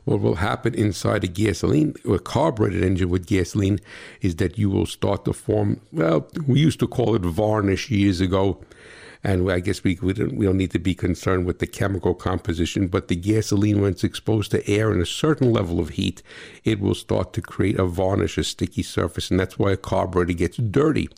what 0.06 0.22
will 0.22 0.36
happen 0.36 0.74
inside 0.74 1.24
a 1.24 1.28
gasoline 1.28 1.94
or 2.06 2.18
carbureted 2.18 2.84
engine 2.84 3.10
with 3.10 3.28
gasoline 3.28 3.80
is 4.22 4.38
that 4.38 4.58
you 4.58 4.70
will 4.70 4.86
start 4.86 5.26
to 5.26 5.34
form, 5.34 5.82
well, 5.92 6.28
we 6.48 6.60
used 6.60 6.80
to 6.80 6.88
call 6.88 7.16
it 7.16 7.24
varnish 7.24 7.92
years 7.92 8.22
ago. 8.22 8.64
And 9.28 9.52
I 9.52 9.60
guess 9.60 9.84
we, 9.84 10.00
we, 10.02 10.14
don't, 10.14 10.38
we 10.38 10.46
don't 10.46 10.56
need 10.56 10.72
to 10.72 10.80
be 10.80 10.96
concerned 10.96 11.46
with 11.46 11.60
the 11.60 11.68
chemical 11.68 12.16
composition, 12.16 12.88
but 12.88 13.10
the 13.10 13.16
gasoline, 13.18 13.82
when 13.82 13.92
it's 13.92 14.06
exposed 14.06 14.52
to 14.52 14.66
air 14.70 14.90
and 14.90 15.02
a 15.02 15.06
certain 15.06 15.52
level 15.52 15.82
of 15.82 15.90
heat, 15.90 16.24
it 16.64 16.80
will 16.80 16.96
start 16.96 17.34
to 17.34 17.42
create 17.42 17.78
a 17.78 17.86
varnish, 17.86 18.38
a 18.38 18.44
sticky 18.46 18.84
surface. 18.84 19.30
And 19.30 19.38
that's 19.38 19.60
why 19.60 19.74
a 19.74 19.78
carburetor 19.78 20.32
gets 20.32 20.56
dirty 20.56 21.10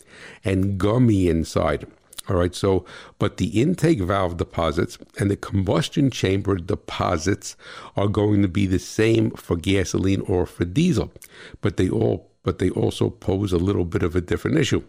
and 0.44 0.76
gummy 0.76 1.28
inside. 1.28 1.86
All 2.28 2.34
right, 2.34 2.52
so, 2.52 2.84
but 3.20 3.36
the 3.36 3.60
intake 3.60 4.00
valve 4.00 4.38
deposits 4.38 4.98
and 5.20 5.30
the 5.30 5.36
combustion 5.36 6.10
chamber 6.10 6.56
deposits 6.56 7.56
are 7.96 8.08
going 8.08 8.42
to 8.42 8.48
be 8.48 8.66
the 8.66 8.80
same 8.80 9.30
for 9.30 9.54
gasoline 9.54 10.22
or 10.22 10.46
for 10.46 10.64
diesel, 10.64 11.12
but 11.60 11.76
they 11.76 11.88
all, 11.88 12.28
but 12.42 12.58
they 12.58 12.70
also 12.70 13.08
pose 13.08 13.52
a 13.52 13.58
little 13.58 13.84
bit 13.84 14.02
of 14.02 14.16
a 14.16 14.20
different 14.20 14.58
issue. 14.58 14.82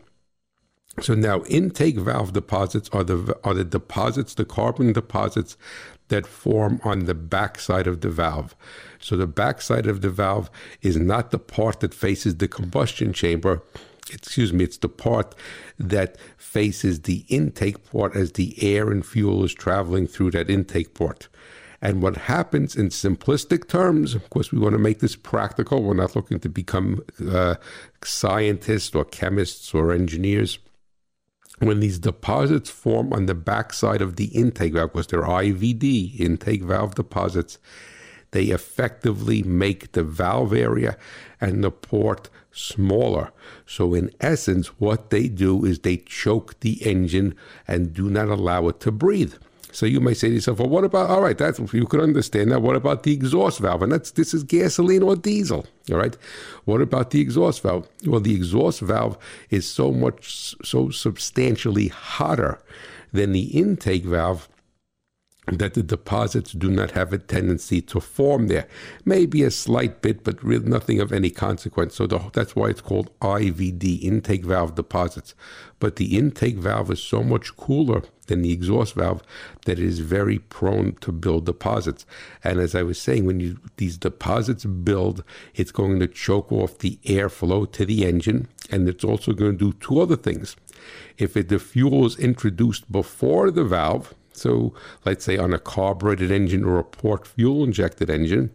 So 1.00 1.16
now 1.16 1.44
intake 1.44 1.98
valve 1.98 2.34
deposits 2.34 2.90
are 2.92 3.04
the 3.04 3.38
are 3.44 3.54
the 3.54 3.64
deposits, 3.64 4.34
the 4.34 4.46
carbon 4.46 4.92
deposits 4.94 5.58
that 6.10 6.28
form 6.28 6.82
on 6.84 7.06
the 7.06 7.14
backside 7.14 7.88
of 7.88 8.02
the 8.02 8.10
valve. 8.10 8.56
So 9.00 9.16
the 9.16 9.28
backside 9.28 9.88
of 9.88 10.02
the 10.02 10.10
valve 10.10 10.52
is 10.82 10.98
not 10.98 11.32
the 11.32 11.40
part 11.40 11.80
that 11.80 11.94
faces 11.94 12.36
the 12.36 12.50
combustion 12.50 13.14
chamber. 13.14 13.64
Excuse 14.12 14.52
me, 14.52 14.66
it's 14.66 14.78
the 14.78 14.90
part 14.90 15.34
that 15.80 16.18
faces 16.38 17.02
the 17.02 17.24
intake 17.30 17.86
port 17.86 18.14
as 18.14 18.34
the 18.34 18.62
air 18.62 18.92
and 18.92 19.06
fuel 19.06 19.46
is 19.46 19.54
traveling 19.54 20.06
through 20.06 20.32
that 20.32 20.50
intake 20.50 20.94
port. 20.94 21.30
And 21.82 22.02
what 22.04 22.18
happens 22.18 22.76
in 22.76 22.90
simplistic 22.90 23.70
terms, 23.70 24.14
of 24.14 24.30
course, 24.30 24.52
we 24.52 24.60
want 24.60 24.74
to 24.74 24.80
make 24.80 25.00
this 25.00 25.16
practical. 25.16 25.82
We're 25.82 25.94
not 25.94 26.16
looking 26.16 26.40
to 26.42 26.50
become 26.50 27.02
uh, 27.28 27.56
scientists 28.04 28.94
or 28.94 29.06
chemists 29.06 29.74
or 29.74 29.94
engineers 29.94 30.60
when 31.62 31.80
these 31.80 32.00
deposits 32.00 32.70
form 32.70 33.14
on 33.14 33.28
the 33.28 33.36
backside 33.36 34.02
of 34.02 34.16
the 34.16 34.26
intake 34.26 34.74
valve, 34.74 34.92
because 34.92 35.08
they're 35.08 35.22
IVD, 35.22 36.20
intake 36.20 36.64
valve 36.64 36.96
deposits, 36.96 37.60
they 38.32 38.46
effectively 38.46 39.44
make 39.44 39.92
the 39.92 40.04
valve 40.04 40.54
area 40.54 40.98
and 41.40 41.64
the 41.64 41.72
port 41.72 42.30
smaller. 42.52 43.32
So, 43.66 43.94
in 43.94 44.12
essence, 44.20 44.68
what 44.80 45.10
they 45.10 45.28
do 45.28 45.66
is 45.66 45.80
they 45.80 45.98
choke 45.98 46.60
the 46.62 46.86
engine 46.86 47.36
and 47.68 47.94
do 47.94 48.10
not 48.10 48.30
allow 48.30 48.68
it 48.68 48.80
to 48.82 48.92
breathe. 48.92 49.36
So 49.72 49.86
you 49.86 50.00
may 50.00 50.14
say 50.14 50.30
to 50.30 50.36
yourself, 50.36 50.60
well, 50.60 50.70
what 50.70 50.84
about, 50.84 51.10
all 51.10 51.22
right, 51.22 51.38
that's, 51.38 51.60
you 51.74 51.86
could 51.86 52.02
understand 52.02 52.52
that. 52.52 52.62
What 52.62 52.76
about 52.76 53.04
the 53.04 53.14
exhaust 53.14 53.60
valve? 53.60 53.82
And 53.82 53.92
that's, 53.92 54.12
this 54.12 54.34
is 54.34 54.44
gasoline 54.44 55.04
or 55.04 55.16
diesel, 55.16 55.66
all 55.90 55.98
right? 55.98 56.16
What 56.66 56.82
about 56.82 57.12
the 57.12 57.22
exhaust 57.22 57.64
valve? 57.64 57.88
Well, 58.06 58.20
the 58.20 58.36
exhaust 58.36 58.82
valve 58.82 59.18
is 59.50 59.68
so 59.68 59.92
much, 59.92 60.56
so 60.64 60.90
substantially 60.90 61.88
hotter 61.88 62.62
than 63.14 63.32
the 63.32 63.46
intake 63.58 64.06
valve 64.06 64.48
that 65.48 65.74
the 65.74 65.82
deposits 65.82 66.52
do 66.52 66.70
not 66.70 66.92
have 66.92 67.12
a 67.12 67.18
tendency 67.18 67.82
to 67.82 68.00
form 68.00 68.48
there. 68.48 68.68
Maybe 69.06 69.42
a 69.42 69.50
slight 69.50 70.02
bit, 70.02 70.24
but 70.24 70.44
really 70.44 70.70
nothing 70.70 71.00
of 71.02 71.12
any 71.12 71.32
consequence. 71.32 71.96
So 71.96 72.06
the, 72.06 72.20
that's 72.32 72.56
why 72.56 72.70
it's 72.70 72.82
called 72.82 73.10
IVD, 73.22 74.04
intake 74.04 74.46
valve 74.46 74.76
deposits. 74.76 75.34
But 75.80 75.96
the 75.96 76.16
intake 76.16 76.58
valve 76.58 76.92
is 76.92 77.02
so 77.02 77.24
much 77.24 77.58
cooler 77.58 78.04
than 78.28 78.44
the 78.44 78.54
exhaust 78.54 78.94
valve 78.94 79.24
that 79.66 79.80
it 79.80 79.86
is 79.86 80.00
very 80.00 80.38
prone 80.38 80.94
to 81.02 81.12
build 81.12 81.48
deposits. 81.48 82.06
And 82.44 82.60
as 82.60 82.76
I 82.76 82.84
was 82.84 83.02
saying, 83.02 83.26
when 83.26 83.40
you 83.40 83.58
these 83.78 83.98
deposits 83.98 84.64
build, 84.64 85.24
it's 85.56 85.72
going 85.72 86.00
to 86.00 86.08
choke 86.08 86.52
off 86.52 86.78
the 86.78 87.00
airflow 87.04 87.70
to 87.72 87.84
the 87.84 88.06
engine, 88.06 88.48
and 88.70 88.88
it's 88.88 89.04
also 89.04 89.34
going 89.34 89.58
to 89.58 89.72
do 89.72 89.78
two 89.80 90.00
other 90.00 90.16
things. 90.16 90.56
If 91.18 91.36
it, 91.36 91.50
the 91.50 91.60
fuel 91.60 92.06
is 92.06 92.16
introduced 92.18 92.92
before 92.92 93.50
the 93.50 93.64
valve, 93.64 94.14
so 94.42 94.74
let's 95.06 95.24
say 95.24 95.38
on 95.38 95.54
a 95.54 95.60
carbureted 95.60 96.32
engine 96.32 96.64
or 96.64 96.80
a 96.80 96.84
port 96.84 97.28
fuel 97.28 97.64
injected 97.64 98.10
engine, 98.10 98.52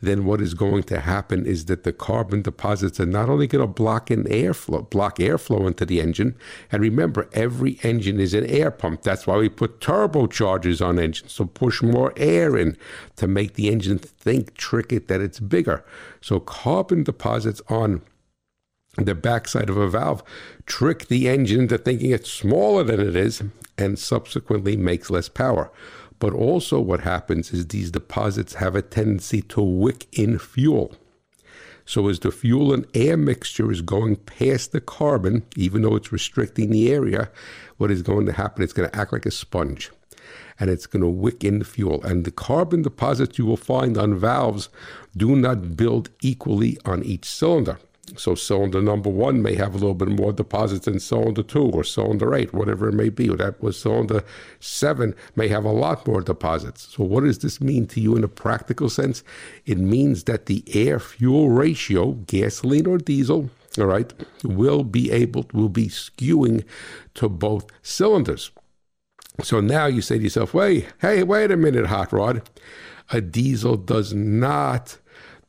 then 0.00 0.24
what 0.24 0.40
is 0.40 0.54
going 0.54 0.82
to 0.84 1.00
happen 1.00 1.46
is 1.46 1.64
that 1.66 1.84
the 1.84 1.92
carbon 1.92 2.42
deposits 2.42 3.00
are 3.00 3.06
not 3.06 3.28
only 3.28 3.46
going 3.46 3.66
to 3.66 3.72
block 3.72 4.10
in 4.10 4.24
airflow, 4.24 4.88
block 4.88 5.18
airflow 5.18 5.66
into 5.66 5.86
the 5.86 6.00
engine. 6.00 6.36
And 6.70 6.82
remember, 6.82 7.28
every 7.32 7.78
engine 7.82 8.20
is 8.20 8.34
an 8.34 8.46
air 8.46 8.70
pump. 8.70 9.02
That's 9.02 9.26
why 9.26 9.38
we 9.38 9.48
put 9.48 9.80
turbochargers 9.80 10.84
on 10.84 10.98
engines 10.98 11.34
to 11.36 11.46
push 11.46 11.82
more 11.82 12.12
air 12.16 12.56
in 12.56 12.76
to 13.16 13.26
make 13.26 13.54
the 13.54 13.68
engine 13.68 13.98
think, 13.98 14.54
trick 14.54 14.92
it 14.92 15.08
that 15.08 15.20
it's 15.20 15.40
bigger. 15.40 15.84
So 16.20 16.40
carbon 16.40 17.02
deposits 17.02 17.62
on 17.68 18.02
the 18.96 19.14
backside 19.14 19.70
of 19.70 19.76
a 19.76 19.88
valve 19.88 20.22
trick 20.66 21.06
the 21.06 21.28
engine 21.28 21.60
into 21.60 21.78
thinking 21.78 22.10
it's 22.10 22.30
smaller 22.30 22.82
than 22.82 23.00
it 23.00 23.14
is 23.14 23.42
and 23.80 23.98
subsequently 23.98 24.76
makes 24.76 25.10
less 25.10 25.28
power. 25.28 25.72
But 26.18 26.34
also, 26.34 26.78
what 26.78 27.00
happens 27.00 27.52
is 27.52 27.66
these 27.66 27.90
deposits 27.90 28.54
have 28.54 28.76
a 28.76 28.82
tendency 28.82 29.40
to 29.42 29.62
wick 29.62 30.06
in 30.12 30.38
fuel. 30.38 30.94
So, 31.86 32.08
as 32.08 32.20
the 32.20 32.30
fuel 32.30 32.72
and 32.72 32.86
air 32.94 33.16
mixture 33.16 33.72
is 33.72 33.80
going 33.80 34.16
past 34.16 34.72
the 34.72 34.80
carbon, 34.80 35.44
even 35.56 35.82
though 35.82 35.96
it's 35.96 36.12
restricting 36.12 36.70
the 36.70 36.92
area, 36.92 37.30
what 37.78 37.90
is 37.90 38.02
going 38.02 38.26
to 38.26 38.32
happen? 38.32 38.62
It's 38.62 38.74
going 38.74 38.90
to 38.90 38.96
act 38.96 39.12
like 39.12 39.26
a 39.26 39.30
sponge 39.30 39.90
and 40.60 40.68
it's 40.68 40.86
going 40.86 41.02
to 41.02 41.08
wick 41.08 41.42
in 41.42 41.58
the 41.58 41.64
fuel. 41.64 42.02
And 42.04 42.24
the 42.24 42.30
carbon 42.30 42.82
deposits 42.82 43.38
you 43.38 43.46
will 43.46 43.56
find 43.56 43.96
on 43.96 44.14
valves 44.14 44.68
do 45.16 45.34
not 45.34 45.74
build 45.74 46.10
equally 46.20 46.78
on 46.84 47.02
each 47.02 47.24
cylinder. 47.24 47.78
So 48.16 48.34
cylinder 48.34 48.82
number 48.82 49.08
one 49.08 49.40
may 49.40 49.54
have 49.54 49.74
a 49.74 49.78
little 49.78 49.94
bit 49.94 50.08
more 50.08 50.32
deposits 50.32 50.86
than 50.86 50.98
cylinder 50.98 51.42
two 51.42 51.70
or 51.70 51.84
cylinder 51.84 52.34
eight, 52.34 52.52
whatever 52.52 52.88
it 52.88 52.94
may 52.94 53.08
be. 53.08 53.28
Or 53.28 53.36
that 53.36 53.62
was 53.62 53.78
cylinder 53.78 54.24
seven 54.58 55.14
may 55.36 55.48
have 55.48 55.64
a 55.64 55.70
lot 55.70 56.06
more 56.06 56.20
deposits. 56.20 56.88
So 56.96 57.04
what 57.04 57.24
does 57.24 57.38
this 57.38 57.60
mean 57.60 57.86
to 57.88 58.00
you 58.00 58.16
in 58.16 58.24
a 58.24 58.28
practical 58.28 58.88
sense? 58.88 59.22
It 59.64 59.78
means 59.78 60.24
that 60.24 60.46
the 60.46 60.64
air 60.74 60.98
fuel 60.98 61.50
ratio, 61.50 62.12
gasoline 62.12 62.86
or 62.86 62.98
diesel, 62.98 63.50
all 63.78 63.86
right, 63.86 64.12
will 64.42 64.82
be 64.82 65.12
able 65.12 65.46
will 65.52 65.68
be 65.68 65.86
skewing 65.86 66.64
to 67.14 67.28
both 67.28 67.66
cylinders. 67.82 68.50
So 69.42 69.60
now 69.60 69.86
you 69.86 70.02
say 70.02 70.18
to 70.18 70.24
yourself, 70.24 70.52
wait, 70.52 70.88
hey, 71.00 71.22
wait 71.22 71.50
a 71.50 71.56
minute, 71.56 71.86
hot 71.86 72.12
rod. 72.12 72.42
A 73.12 73.20
diesel 73.20 73.76
does 73.76 74.12
not 74.12 74.98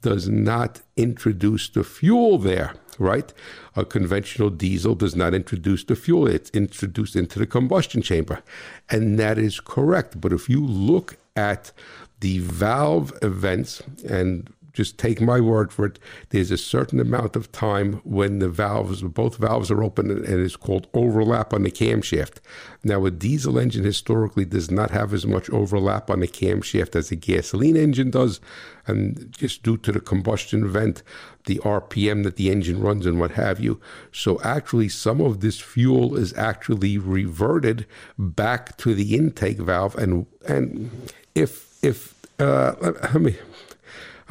does 0.02 0.28
not 0.28 0.82
introduce 0.96 1.70
the 1.70 1.84
fuel 1.84 2.38
there, 2.38 2.74
right? 3.00 3.34
A 3.76 3.86
conventional 3.86 4.50
diesel 4.50 4.96
does 4.96 5.16
not 5.16 5.34
introduce 5.34 5.84
the 5.84 5.96
fuel, 5.96 6.28
it's 6.28 6.50
introduced 6.52 7.16
into 7.16 7.40
the 7.40 7.48
combustion 7.48 8.02
chamber. 8.02 8.42
And 8.90 9.20
that 9.20 9.38
is 9.38 9.60
correct. 9.60 10.20
But 10.20 10.34
if 10.34 10.50
you 10.50 10.66
look 10.66 11.18
at 11.36 11.72
the 12.20 12.40
valve 12.40 13.14
events 13.22 13.82
and 14.08 14.52
just 14.74 14.98
take 14.98 15.20
my 15.20 15.40
word 15.40 15.72
for 15.72 15.86
it. 15.86 16.00
There's 16.30 16.52
a 16.52 16.58
certain 16.58 17.00
amount 17.00 17.36
of 17.36 17.52
time 17.52 18.02
when 18.04 18.40
the 18.40 18.50
valves, 18.50 19.02
both 19.02 19.38
valves 19.38 19.70
are 19.70 19.84
open, 19.84 20.10
and 20.12 20.28
it's 20.28 20.56
called 20.56 20.88
overlap 20.94 21.54
on 21.54 21.64
the 21.64 21.72
camshaft. 21.72 22.38
Now, 22.84 23.06
a 23.06 23.12
diesel 23.12 23.60
engine 23.60 23.84
historically 23.84 24.46
does 24.46 24.72
not 24.72 24.92
have 24.92 25.14
as 25.14 25.26
much 25.26 25.50
overlap 25.50 26.10
on 26.10 26.22
the 26.22 26.28
camshaft 26.28 26.96
as 26.96 27.12
a 27.12 27.16
gasoline 27.16 27.76
engine 27.76 28.12
does, 28.12 28.40
and 28.88 29.32
just 29.32 29.62
due 29.64 29.78
to 29.78 29.92
the 29.92 30.00
combustion 30.00 30.68
vent, 30.68 31.04
the 31.46 31.58
RPM 31.60 32.24
that 32.24 32.38
the 32.38 32.50
engine 32.50 32.82
runs, 32.82 33.06
and 33.06 33.20
what 33.20 33.32
have 33.32 33.60
you. 33.60 33.80
So, 34.12 34.40
actually, 34.42 34.90
some 34.90 35.22
of 35.22 35.42
this 35.42 35.60
fuel 35.60 36.16
is 36.16 36.34
actually 36.38 36.98
reverted 36.98 37.86
back 38.18 38.78
to 38.78 38.96
the 38.96 39.16
intake 39.16 39.58
valve, 39.58 39.96
and 39.96 40.26
and 40.48 40.90
if 41.36 41.78
if 41.84 42.16
uh, 42.40 42.74
let 42.82 43.22
me 43.22 43.36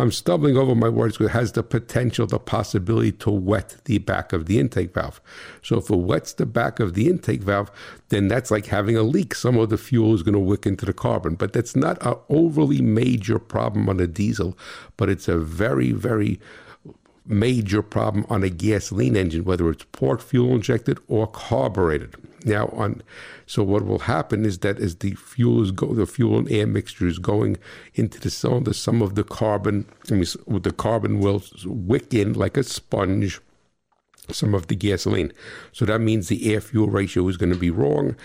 I'm 0.00 0.10
stumbling 0.10 0.56
over 0.56 0.74
my 0.74 0.88
words 0.88 1.18
because 1.18 1.34
it 1.34 1.38
has 1.38 1.52
the 1.52 1.62
potential, 1.62 2.26
the 2.26 2.38
possibility 2.38 3.12
to 3.12 3.30
wet 3.30 3.76
the 3.84 3.98
back 3.98 4.32
of 4.32 4.46
the 4.46 4.58
intake 4.58 4.94
valve. 4.94 5.20
So 5.62 5.76
if 5.76 5.90
it 5.90 5.96
wets 5.96 6.32
the 6.32 6.46
back 6.46 6.80
of 6.80 6.94
the 6.94 7.08
intake 7.08 7.42
valve, 7.42 7.70
then 8.08 8.26
that's 8.26 8.50
like 8.50 8.66
having 8.66 8.96
a 8.96 9.02
leak. 9.02 9.34
Some 9.34 9.58
of 9.58 9.68
the 9.68 9.76
fuel 9.76 10.14
is 10.14 10.22
going 10.22 10.32
to 10.32 10.38
wick 10.38 10.64
into 10.64 10.86
the 10.86 10.94
carbon, 10.94 11.34
but 11.34 11.52
that's 11.52 11.76
not 11.76 12.04
an 12.04 12.14
overly 12.30 12.80
major 12.80 13.38
problem 13.38 13.90
on 13.90 14.00
a 14.00 14.06
diesel, 14.06 14.56
but 14.96 15.10
it's 15.10 15.28
a 15.28 15.38
very, 15.38 15.92
very 15.92 16.40
major 17.26 17.82
problem 17.82 18.24
on 18.30 18.42
a 18.42 18.48
gasoline 18.48 19.16
engine, 19.16 19.44
whether 19.44 19.68
it's 19.68 19.84
port 19.92 20.22
fuel 20.22 20.54
injected 20.54 20.98
or 21.08 21.26
carbureted. 21.26 22.16
Now, 22.44 22.68
on 22.68 23.02
so 23.46 23.62
what 23.62 23.84
will 23.84 23.98
happen 23.98 24.46
is 24.46 24.58
that 24.58 24.78
as 24.78 24.96
the 24.96 25.12
fuel 25.12 25.62
is 25.62 25.70
go, 25.70 25.92
the 25.92 26.06
fuel 26.06 26.38
and 26.38 26.50
air 26.50 26.66
mixture 26.66 27.06
is 27.06 27.18
going 27.18 27.58
into 27.94 28.18
the 28.18 28.30
cylinder, 28.30 28.72
some 28.72 29.02
of 29.02 29.14
the 29.14 29.24
carbon, 29.24 29.86
I 30.10 30.14
mean, 30.14 30.24
the 30.62 30.72
carbon 30.72 31.20
will 31.20 31.42
wick 31.64 32.14
in 32.14 32.32
like 32.34 32.56
a 32.56 32.62
sponge 32.62 33.40
some 34.34 34.54
of 34.54 34.68
the 34.68 34.76
gasoline. 34.76 35.32
So 35.72 35.84
that 35.86 36.00
means 36.00 36.28
the 36.28 36.52
air 36.52 36.60
fuel 36.60 36.88
ratio 36.88 37.26
is 37.28 37.36
going 37.36 37.52
to 37.52 37.58
be 37.58 37.70
wrong. 37.70 38.16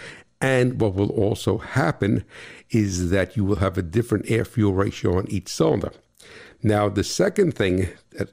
And 0.41 0.79
what 0.79 0.93
will 0.95 1.09
also 1.09 1.57
happen 1.57 2.23
is 2.69 3.09
that 3.09 3.35
you 3.35 3.43
will 3.43 3.55
have 3.57 3.77
a 3.77 3.81
different 3.81 4.29
air 4.29 4.45
fuel 4.45 4.73
ratio 4.73 5.17
on 5.17 5.27
each 5.29 5.47
cylinder. 5.47 5.91
Now, 6.65 6.89
the 6.89 7.03
second 7.03 7.53
thing, 7.53 7.89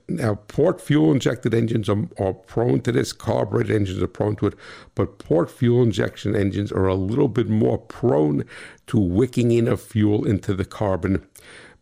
now 0.09 0.37
port 0.37 0.81
fuel 0.81 1.13
injected 1.13 1.53
engines 1.53 1.87
are, 1.91 2.09
are, 2.19 2.33
prone 2.33 2.81
to 2.81 2.91
this, 2.91 3.13
carbureted 3.13 3.77
engines 3.77 4.03
are 4.03 4.07
prone 4.07 4.37
to 4.37 4.47
it, 4.47 4.55
but 4.95 5.19
port 5.19 5.51
fuel 5.51 5.83
injection 5.83 6.35
engines 6.35 6.73
are 6.73 6.87
a 6.87 6.95
little 6.95 7.29
bit 7.29 7.51
more 7.51 7.77
prone 7.77 8.47
to 8.87 8.99
wicking 8.99 9.53
in 9.53 9.69
of 9.69 9.83
fuel 9.83 10.25
into 10.25 10.55
the 10.55 10.65
carbon 10.65 11.27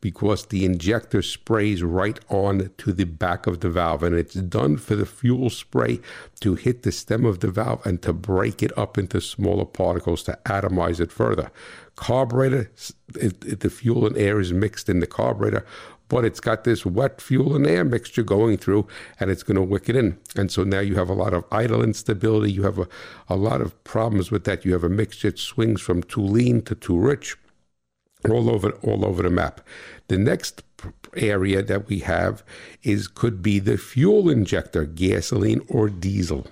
because 0.00 0.46
the 0.46 0.64
injector 0.64 1.22
sprays 1.22 1.84
right 1.84 2.18
on 2.28 2.72
to 2.78 2.92
the 2.92 3.04
back 3.04 3.46
of 3.46 3.60
the 3.60 3.70
valve. 3.70 4.02
And 4.02 4.16
it's 4.16 4.34
done 4.34 4.76
for 4.76 4.96
the 4.96 5.06
fuel 5.06 5.50
spray 5.50 6.00
to 6.40 6.56
hit 6.56 6.82
the 6.82 6.90
stem 6.90 7.24
of 7.24 7.40
the 7.40 7.50
valve 7.50 7.86
and 7.86 8.02
to 8.02 8.12
break 8.12 8.60
it 8.60 8.76
up 8.76 8.98
into 8.98 9.20
smaller 9.20 9.66
particles 9.66 10.24
to 10.24 10.36
atomize 10.46 10.98
it 10.98 11.12
further. 11.12 11.52
Carburetor, 11.94 12.70
it, 13.14 13.44
it, 13.44 13.60
the 13.60 13.70
fuel 13.70 14.06
and 14.06 14.16
air 14.16 14.40
is 14.40 14.52
mixed 14.52 14.88
in 14.88 15.00
the 15.00 15.06
carburetor 15.06 15.66
but 16.10 16.24
it's 16.24 16.40
got 16.40 16.64
this 16.64 16.84
wet 16.84 17.20
fuel 17.22 17.56
and 17.56 17.66
air 17.66 17.84
mixture 17.84 18.24
going 18.24 18.58
through 18.58 18.86
and 19.18 19.30
it's 19.30 19.44
going 19.44 19.56
to 19.56 19.62
wick 19.62 19.88
it 19.88 19.96
in. 19.96 20.18
And 20.36 20.50
so 20.50 20.64
now 20.64 20.80
you 20.80 20.96
have 20.96 21.08
a 21.08 21.14
lot 21.14 21.32
of 21.32 21.44
idle 21.50 21.82
instability. 21.82 22.52
You 22.52 22.64
have 22.64 22.78
a, 22.78 22.88
a 23.28 23.36
lot 23.36 23.62
of 23.62 23.82
problems 23.84 24.30
with 24.30 24.44
that. 24.44 24.64
You 24.64 24.72
have 24.72 24.84
a 24.84 24.90
mixture 24.90 25.30
that 25.30 25.38
swings 25.38 25.80
from 25.80 26.02
too 26.02 26.20
lean 26.20 26.62
to 26.62 26.74
too 26.74 26.98
rich 26.98 27.36
all 28.28 28.50
over 28.50 28.72
all 28.82 29.06
over 29.06 29.22
the 29.22 29.30
map. 29.30 29.62
The 30.08 30.18
next 30.18 30.62
area 31.16 31.62
that 31.62 31.88
we 31.88 32.00
have 32.00 32.42
is 32.82 33.06
could 33.06 33.40
be 33.40 33.60
the 33.60 33.78
fuel 33.78 34.28
injector, 34.28 34.84
gasoline 34.84 35.62
or 35.68 35.88
diesel. 35.88 36.46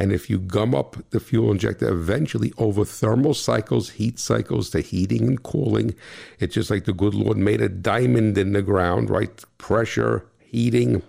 And 0.00 0.12
if 0.12 0.30
you 0.30 0.38
gum 0.38 0.74
up 0.74 0.96
the 1.10 1.20
fuel 1.20 1.52
injector, 1.52 1.86
eventually 1.86 2.54
over 2.56 2.86
thermal 2.86 3.34
cycles, 3.34 3.90
heat 3.90 4.18
cycles, 4.18 4.70
the 4.70 4.80
heating 4.80 5.28
and 5.28 5.42
cooling, 5.42 5.94
it's 6.38 6.54
just 6.54 6.70
like 6.70 6.86
the 6.86 6.94
good 6.94 7.12
Lord 7.14 7.36
made 7.36 7.60
a 7.60 7.68
diamond 7.68 8.38
in 8.38 8.54
the 8.54 8.62
ground, 8.62 9.10
right? 9.10 9.44
Pressure, 9.58 10.24
heating, 10.38 11.02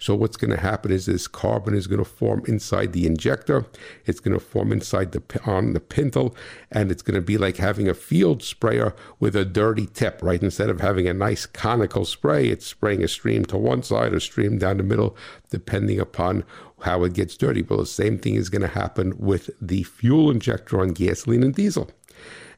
so 0.00 0.14
what's 0.14 0.38
going 0.38 0.50
to 0.50 0.56
happen 0.60 0.90
is 0.90 1.04
this 1.04 1.28
carbon 1.28 1.74
is 1.74 1.86
going 1.86 1.98
to 1.98 2.10
form 2.10 2.42
inside 2.48 2.92
the 2.92 3.06
injector. 3.06 3.66
It's 4.06 4.18
going 4.18 4.32
to 4.32 4.44
form 4.44 4.72
inside 4.72 5.12
the 5.12 5.22
on 5.44 5.74
the 5.74 5.80
pintle, 5.80 6.34
and 6.72 6.90
it's 6.90 7.02
going 7.02 7.16
to 7.16 7.20
be 7.20 7.36
like 7.36 7.58
having 7.58 7.86
a 7.86 7.94
field 7.94 8.42
sprayer 8.42 8.94
with 9.18 9.36
a 9.36 9.44
dirty 9.44 9.86
tip, 9.86 10.20
right? 10.22 10.42
Instead 10.42 10.70
of 10.70 10.80
having 10.80 11.06
a 11.06 11.12
nice 11.12 11.44
conical 11.44 12.06
spray, 12.06 12.48
it's 12.48 12.66
spraying 12.66 13.04
a 13.04 13.08
stream 13.08 13.44
to 13.46 13.58
one 13.58 13.82
side 13.82 14.14
or 14.14 14.20
stream 14.20 14.56
down 14.56 14.78
the 14.78 14.82
middle, 14.82 15.14
depending 15.50 16.00
upon 16.00 16.44
how 16.82 17.04
it 17.04 17.14
gets 17.14 17.36
dirty. 17.36 17.62
Well, 17.62 17.80
the 17.80 17.86
same 17.86 18.18
thing 18.18 18.34
is 18.34 18.48
going 18.48 18.62
to 18.62 18.68
happen 18.68 19.14
with 19.18 19.50
the 19.60 19.82
fuel 19.84 20.30
injector 20.30 20.80
on 20.80 20.88
gasoline 20.88 21.42
and 21.42 21.54
diesel. 21.54 21.90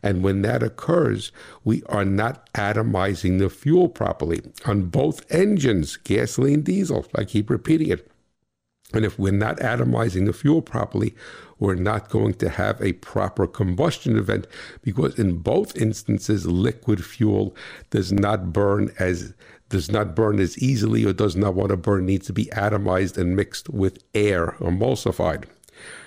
And 0.02 0.22
when 0.22 0.42
that 0.42 0.62
occurs, 0.62 1.30
we 1.64 1.82
are 1.84 2.04
not 2.04 2.52
atomizing 2.54 3.38
the 3.38 3.48
fuel 3.48 3.88
properly 3.88 4.42
on 4.66 4.86
both 4.86 5.30
engines, 5.32 5.96
gasoline, 5.96 6.62
diesel. 6.62 7.06
I 7.14 7.24
keep 7.24 7.48
repeating 7.48 7.88
it. 7.88 8.10
And 8.92 9.04
if 9.04 9.18
we're 9.18 9.32
not 9.32 9.58
atomizing 9.58 10.26
the 10.26 10.32
fuel 10.32 10.60
properly, 10.60 11.14
we're 11.58 11.76
not 11.76 12.10
going 12.10 12.34
to 12.34 12.48
have 12.48 12.82
a 12.82 12.92
proper 12.94 13.46
combustion 13.46 14.18
event 14.18 14.46
because 14.82 15.18
in 15.18 15.38
both 15.38 15.76
instances, 15.76 16.46
liquid 16.46 17.04
fuel 17.04 17.54
does 17.90 18.12
not 18.12 18.52
burn 18.52 18.92
as 18.98 19.32
does 19.72 19.90
not 19.90 20.14
burn 20.14 20.38
as 20.38 20.58
easily 20.58 21.04
or 21.04 21.14
does 21.14 21.34
not 21.34 21.54
want 21.54 21.70
to 21.70 21.76
burn, 21.78 22.04
needs 22.04 22.26
to 22.26 22.32
be 22.32 22.44
atomized 22.46 23.16
and 23.16 23.34
mixed 23.34 23.70
with 23.70 24.04
air, 24.14 24.54
emulsified. 24.60 25.46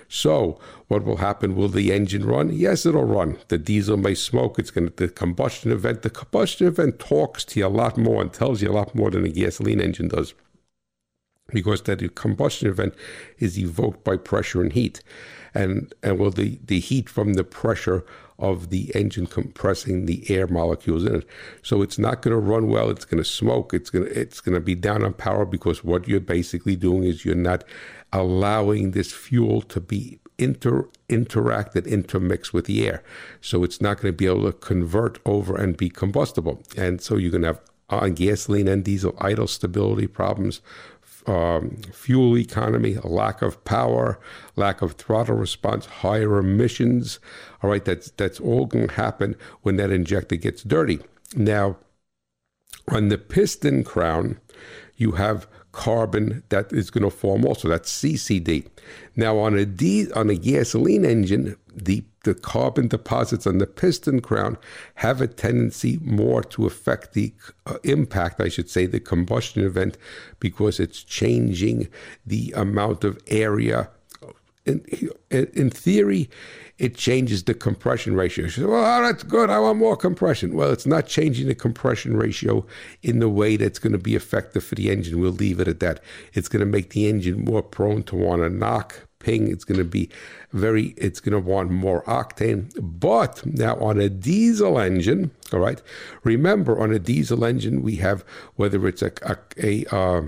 So, 0.07 0.59
what 0.87 1.03
will 1.03 1.17
happen? 1.17 1.55
Will 1.55 1.67
the 1.67 1.91
engine 1.91 2.25
run? 2.25 2.53
Yes, 2.53 2.85
it'll 2.85 3.05
run. 3.05 3.39
The 3.47 3.57
diesel 3.57 3.97
may 3.97 4.13
smoke. 4.13 4.59
It's 4.59 4.69
going 4.69 4.87
to 4.87 4.95
the 4.95 5.09
combustion 5.09 5.71
event. 5.71 6.03
The 6.03 6.11
combustion 6.11 6.67
event 6.67 6.99
talks 6.99 7.43
to 7.45 7.59
you 7.59 7.65
a 7.65 7.67
lot 7.67 7.97
more 7.97 8.21
and 8.21 8.31
tells 8.31 8.61
you 8.61 8.69
a 8.69 8.79
lot 8.79 8.93
more 8.93 9.09
than 9.09 9.25
a 9.25 9.29
gasoline 9.29 9.81
engine 9.81 10.09
does, 10.09 10.35
because 11.47 11.81
that 11.81 12.13
combustion 12.13 12.69
event 12.69 12.93
is 13.39 13.57
evoked 13.57 14.03
by 14.03 14.15
pressure 14.15 14.61
and 14.61 14.73
heat, 14.73 15.01
and 15.55 15.91
and 16.03 16.19
well, 16.19 16.29
the 16.29 16.59
the 16.63 16.79
heat 16.79 17.09
from 17.09 17.33
the 17.33 17.43
pressure 17.43 18.05
of 18.37 18.69
the 18.69 18.91
engine 18.95 19.25
compressing 19.25 20.05
the 20.05 20.29
air 20.29 20.47
molecules 20.47 21.05
in 21.05 21.15
it. 21.15 21.27
So 21.61 21.81
it's 21.81 21.97
not 21.97 22.21
going 22.21 22.33
to 22.33 22.39
run 22.39 22.67
well. 22.67 22.89
It's 22.89 23.05
going 23.05 23.23
to 23.23 23.29
smoke. 23.29 23.73
It's 23.73 23.89
going 23.89 24.05
to 24.05 24.19
it's 24.19 24.41
going 24.41 24.55
to 24.55 24.61
be 24.61 24.75
down 24.75 25.03
on 25.03 25.13
power 25.13 25.45
because 25.45 25.83
what 25.83 26.07
you're 26.07 26.19
basically 26.19 26.75
doing 26.75 27.03
is 27.03 27.23
you're 27.23 27.35
not 27.35 27.63
allowing 28.11 28.91
this 28.91 29.11
fuel 29.11 29.61
to 29.61 29.79
be 29.79 30.19
inter 30.37 30.87
interacted, 31.09 31.87
intermixed 31.87 32.53
with 32.53 32.65
the 32.65 32.87
air. 32.87 33.03
So 33.41 33.63
it's 33.63 33.81
not 33.81 34.01
going 34.01 34.13
to 34.13 34.17
be 34.17 34.25
able 34.25 34.51
to 34.51 34.53
convert 34.53 35.19
over 35.25 35.55
and 35.55 35.77
be 35.77 35.89
combustible. 35.89 36.61
And 36.77 37.01
so 37.01 37.15
you're 37.15 37.31
going 37.31 37.43
to 37.43 37.49
have 37.49 37.61
on 37.89 38.13
gasoline 38.13 38.67
and 38.67 38.83
diesel 38.83 39.15
idle 39.19 39.47
stability 39.47 40.07
problems, 40.07 40.61
um, 41.27 41.77
fuel 41.91 42.37
economy, 42.37 42.95
a 42.95 43.07
lack 43.07 43.41
of 43.41 43.63
power, 43.65 44.19
lack 44.55 44.81
of 44.81 44.93
throttle 44.93 45.35
response, 45.35 45.85
higher 45.85 46.37
emissions. 46.37 47.19
All 47.61 47.69
right, 47.69 47.83
that's 47.83 48.11
that's 48.11 48.39
all 48.39 48.65
going 48.65 48.89
to 48.89 48.93
happen 48.93 49.35
when 49.61 49.77
that 49.77 49.91
injector 49.91 50.35
gets 50.35 50.63
dirty. 50.63 50.99
Now, 51.35 51.77
on 52.89 53.09
the 53.09 53.17
piston 53.17 53.83
crown, 53.83 54.39
you 54.95 55.13
have 55.13 55.47
carbon 55.71 56.43
that 56.49 56.71
is 56.71 56.89
going 56.89 57.03
to 57.03 57.09
form 57.09 57.45
also. 57.45 57.67
That's 57.67 57.91
CCD. 57.91 58.67
Now 59.15 59.37
on 59.39 59.57
a 59.57 59.65
D 59.65 60.11
on 60.13 60.29
a 60.29 60.35
gasoline 60.35 61.05
engine, 61.05 61.57
the 61.73 62.05
the 62.25 62.35
carbon 62.35 62.87
deposits 62.87 63.47
on 63.47 63.57
the 63.57 63.65
piston 63.65 64.19
crown 64.19 64.57
have 64.95 65.21
a 65.21 65.27
tendency 65.27 65.97
more 66.03 66.43
to 66.43 66.65
affect 66.65 67.13
the 67.13 67.33
uh, 67.65 67.77
impact, 67.83 68.41
I 68.41 68.49
should 68.49 68.69
say, 68.69 68.85
the 68.85 68.99
combustion 68.99 69.63
event, 69.63 69.97
because 70.39 70.79
it's 70.79 71.01
changing 71.03 71.87
the 72.25 72.53
amount 72.55 73.03
of 73.03 73.17
area. 73.27 73.89
In, 74.65 74.83
in 75.29 75.69
theory, 75.69 76.27
it 76.79 76.95
changes 76.95 77.43
the 77.43 77.53
compression 77.53 78.15
ratio. 78.15 78.47
Well, 78.67 79.01
that's 79.03 79.21
good. 79.21 79.51
I 79.51 79.59
want 79.59 79.77
more 79.77 79.95
compression. 79.95 80.55
Well, 80.55 80.71
it's 80.71 80.87
not 80.87 81.05
changing 81.05 81.47
the 81.47 81.55
compression 81.55 82.17
ratio 82.17 82.65
in 83.03 83.19
the 83.19 83.29
way 83.29 83.57
that's 83.57 83.79
going 83.79 83.93
to 83.93 83.99
be 83.99 84.15
effective 84.15 84.63
for 84.63 84.73
the 84.75 84.89
engine. 84.89 85.19
We'll 85.19 85.31
leave 85.31 85.59
it 85.59 85.67
at 85.67 85.79
that. 85.81 86.01
It's 86.33 86.49
going 86.49 86.61
to 86.61 86.65
make 86.65 86.89
the 86.89 87.07
engine 87.07 87.45
more 87.45 87.61
prone 87.61 88.03
to 88.03 88.15
want 88.15 88.41
to 88.41 88.49
knock, 88.49 89.07
ping. 89.25 89.51
It's 89.51 89.63
going 89.63 89.79
to 89.79 89.83
be 89.83 90.09
very, 90.53 90.93
it's 90.97 91.19
going 91.19 91.33
to 91.33 91.39
want 91.39 91.71
more 91.71 92.03
octane. 92.03 92.71
But 92.79 93.43
now 93.45 93.75
on 93.77 93.99
a 93.99 94.07
diesel 94.07 94.79
engine, 94.79 95.31
all 95.51 95.59
right, 95.59 95.81
remember 96.23 96.79
on 96.79 96.93
a 96.93 96.99
diesel 96.99 97.43
engine, 97.43 97.81
we 97.81 97.95
have 97.97 98.23
whether 98.55 98.87
it's 98.87 99.01
a, 99.01 99.11
a, 99.23 99.37
a 99.61 99.95
uh, 99.95 100.21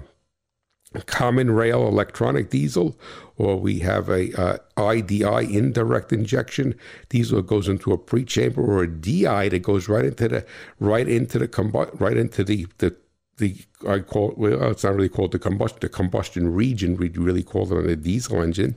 common 1.06 1.52
rail 1.52 1.88
electronic 1.88 2.50
diesel, 2.50 2.98
or 3.38 3.60
we 3.60 3.80
have 3.80 4.10
a 4.10 4.34
uh, 4.42 4.58
IDI 4.92 5.56
indirect 5.56 6.12
injection 6.12 6.74
diesel 7.10 7.38
that 7.38 7.48
goes 7.48 7.68
into 7.68 7.92
a 7.92 7.98
pre-chamber, 7.98 8.62
or 8.62 8.84
a 8.84 8.88
DI 8.88 9.50
that 9.50 9.62
goes 9.62 9.88
right 9.88 10.06
into 10.06 10.28
the 10.28 10.46
right 10.80 11.08
into 11.08 11.38
the 11.38 11.48
combu- 11.48 12.00
right 12.00 12.18
into 12.18 12.44
the 12.44 12.68
the 12.80 12.96
the 13.38 13.56
I 13.88 14.00
call 14.00 14.34
well, 14.36 14.72
it's 14.72 14.84
not 14.84 14.96
really 14.96 15.10
called 15.10 15.32
the 15.32 15.40
combustion 15.40 15.80
the 15.82 15.90
combustion 15.90 16.54
region. 16.54 16.98
We'd 16.98 17.18
really 17.18 17.44
call 17.44 17.72
it 17.72 17.78
on 17.78 17.90
a 17.90 17.96
diesel 17.96 18.42
engine. 18.42 18.76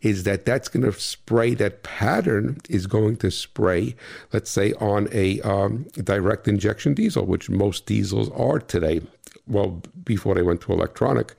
Is 0.00 0.22
that 0.22 0.44
that's 0.44 0.68
going 0.68 0.84
to 0.84 0.92
spray 0.92 1.54
that 1.54 1.82
pattern 1.82 2.58
is 2.68 2.86
going 2.86 3.16
to 3.16 3.32
spray, 3.32 3.96
let's 4.32 4.48
say, 4.50 4.72
on 4.74 5.08
a 5.10 5.40
um, 5.40 5.86
direct 6.04 6.46
injection 6.46 6.94
diesel, 6.94 7.26
which 7.26 7.50
most 7.50 7.86
diesels 7.86 8.30
are 8.30 8.60
today 8.60 9.00
well 9.48 9.82
before 10.04 10.34
they 10.34 10.42
went 10.42 10.60
to 10.62 10.72
electronic, 10.72 11.34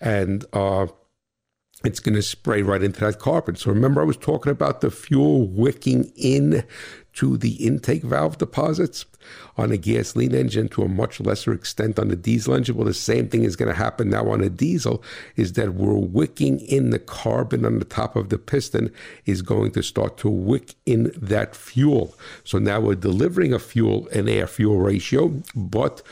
and 0.00 0.44
uh, 0.52 0.88
it's 1.84 2.00
going 2.00 2.14
to 2.14 2.22
spray 2.22 2.62
right 2.62 2.82
into 2.82 3.00
that 3.00 3.18
carpet. 3.18 3.58
So 3.58 3.70
remember, 3.70 4.00
I 4.00 4.04
was 4.04 4.16
talking 4.16 4.50
about 4.50 4.80
the 4.80 4.90
fuel 4.90 5.48
wicking 5.48 6.12
in 6.16 6.64
to 7.14 7.36
the 7.36 7.52
intake 7.66 8.02
valve 8.02 8.38
deposits 8.38 9.04
on 9.56 9.70
a 9.70 9.76
gasoline 9.76 10.34
engine 10.34 10.68
to 10.68 10.82
a 10.82 10.88
much 10.88 11.20
lesser 11.20 11.52
extent 11.52 11.98
on 11.98 12.10
a 12.10 12.16
diesel 12.16 12.54
engine. 12.54 12.76
Well, 12.76 12.86
the 12.86 12.94
same 12.94 13.28
thing 13.28 13.44
is 13.44 13.56
going 13.56 13.70
to 13.70 13.76
happen 13.76 14.10
now 14.10 14.30
on 14.30 14.40
a 14.40 14.48
diesel 14.48 15.02
is 15.36 15.54
that 15.54 15.74
we're 15.74 15.94
wicking 15.94 16.60
in 16.60 16.90
the 16.90 16.98
carbon 16.98 17.64
on 17.64 17.78
the 17.78 17.84
top 17.84 18.16
of 18.16 18.28
the 18.28 18.38
piston 18.38 18.92
is 19.26 19.42
going 19.42 19.72
to 19.72 19.82
start 19.82 20.16
to 20.18 20.28
wick 20.28 20.74
in 20.86 21.12
that 21.16 21.54
fuel. 21.54 22.14
So 22.44 22.58
now 22.58 22.80
we're 22.80 22.94
delivering 22.94 23.52
a 23.52 23.58
fuel 23.58 24.08
and 24.12 24.28
air 24.28 24.46
fuel 24.46 24.78
ratio, 24.78 25.28
but 25.54 26.02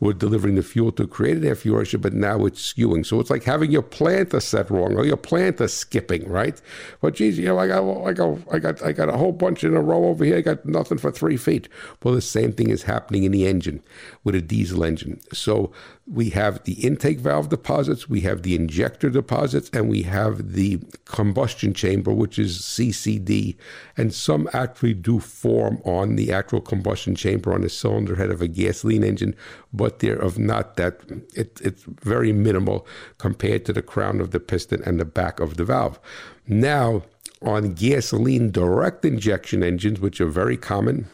we're 0.00 0.12
delivering 0.12 0.56
the 0.56 0.62
fuel 0.62 0.92
to 0.92 1.06
create 1.06 1.38
an 1.38 1.44
air 1.44 1.54
fuel 1.54 1.78
ratio, 1.78 2.00
but 2.00 2.12
now 2.12 2.44
it's 2.44 2.72
skewing. 2.72 3.04
So 3.04 3.18
it's 3.20 3.30
like 3.30 3.44
having 3.44 3.70
your 3.70 3.82
planter 3.82 4.40
set 4.40 4.70
wrong 4.70 4.96
or 4.96 5.06
your 5.06 5.16
planter 5.16 5.68
skipping, 5.68 6.28
right? 6.28 6.60
But 7.00 7.14
geez, 7.14 7.38
you 7.38 7.46
know, 7.46 7.58
I 7.58 7.66
got, 7.68 8.04
I 8.04 8.12
got, 8.12 8.38
I 8.52 8.58
got, 8.58 8.82
I 8.82 8.92
got 8.92 9.08
a 9.08 9.16
whole 9.16 9.32
bunch 9.32 9.64
in 9.64 9.74
a 9.74 9.80
row 9.80 10.06
over 10.06 10.24
here. 10.24 10.36
I 10.36 10.42
got 10.42 10.66
nothing 10.66 10.98
for 10.98 11.10
three 11.10 11.36
feet. 11.36 11.68
Well, 12.02 12.14
the 12.14 12.20
same 12.20 12.52
thing 12.52 12.70
is 12.70 12.82
happening 12.82 13.24
in 13.24 13.32
the 13.32 13.46
engine 13.46 13.82
with 14.22 14.34
a 14.34 14.42
diesel 14.42 14.84
engine. 14.84 15.20
So 15.32 15.72
we 16.08 16.30
have 16.30 16.62
the 16.62 16.74
intake 16.74 17.18
valve 17.18 17.48
deposits, 17.48 18.08
we 18.08 18.20
have 18.20 18.42
the 18.42 18.54
injector 18.54 19.10
deposits, 19.10 19.68
and 19.72 19.88
we 19.88 20.02
have 20.02 20.52
the 20.52 20.80
combustion 21.04 21.74
chamber, 21.74 22.12
which 22.12 22.38
is 22.38 22.58
CCD. 22.60 23.56
And 23.96 24.14
some 24.14 24.48
actually 24.52 24.94
do 24.94 25.18
form 25.18 25.80
on 25.84 26.14
the 26.14 26.32
actual 26.32 26.60
combustion 26.60 27.16
chamber 27.16 27.52
on 27.52 27.62
the 27.62 27.68
cylinder 27.68 28.14
head 28.14 28.30
of 28.30 28.40
a 28.40 28.46
gasoline 28.46 29.02
engine, 29.02 29.34
but 29.72 29.98
they're 29.98 30.16
of 30.16 30.38
not 30.38 30.76
that, 30.76 31.00
it, 31.34 31.60
it's 31.62 31.82
very 31.82 32.32
minimal 32.32 32.86
compared 33.18 33.64
to 33.64 33.72
the 33.72 33.82
crown 33.82 34.20
of 34.20 34.30
the 34.30 34.40
piston 34.40 34.82
and 34.84 35.00
the 35.00 35.04
back 35.04 35.40
of 35.40 35.56
the 35.56 35.64
valve. 35.64 35.98
Now, 36.46 37.02
on 37.42 37.72
gasoline 37.72 38.52
direct 38.52 39.04
injection 39.04 39.64
engines, 39.64 39.98
which 39.98 40.20
are 40.20 40.26
very 40.26 40.56
common, 40.56 41.08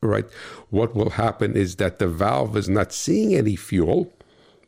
right, 0.00 0.26
what 0.70 0.96
will 0.96 1.10
happen 1.10 1.56
is 1.56 1.76
that 1.76 2.00
the 2.00 2.08
valve 2.08 2.56
is 2.56 2.68
not 2.68 2.92
seeing 2.92 3.34
any 3.34 3.54
fuel 3.54 4.12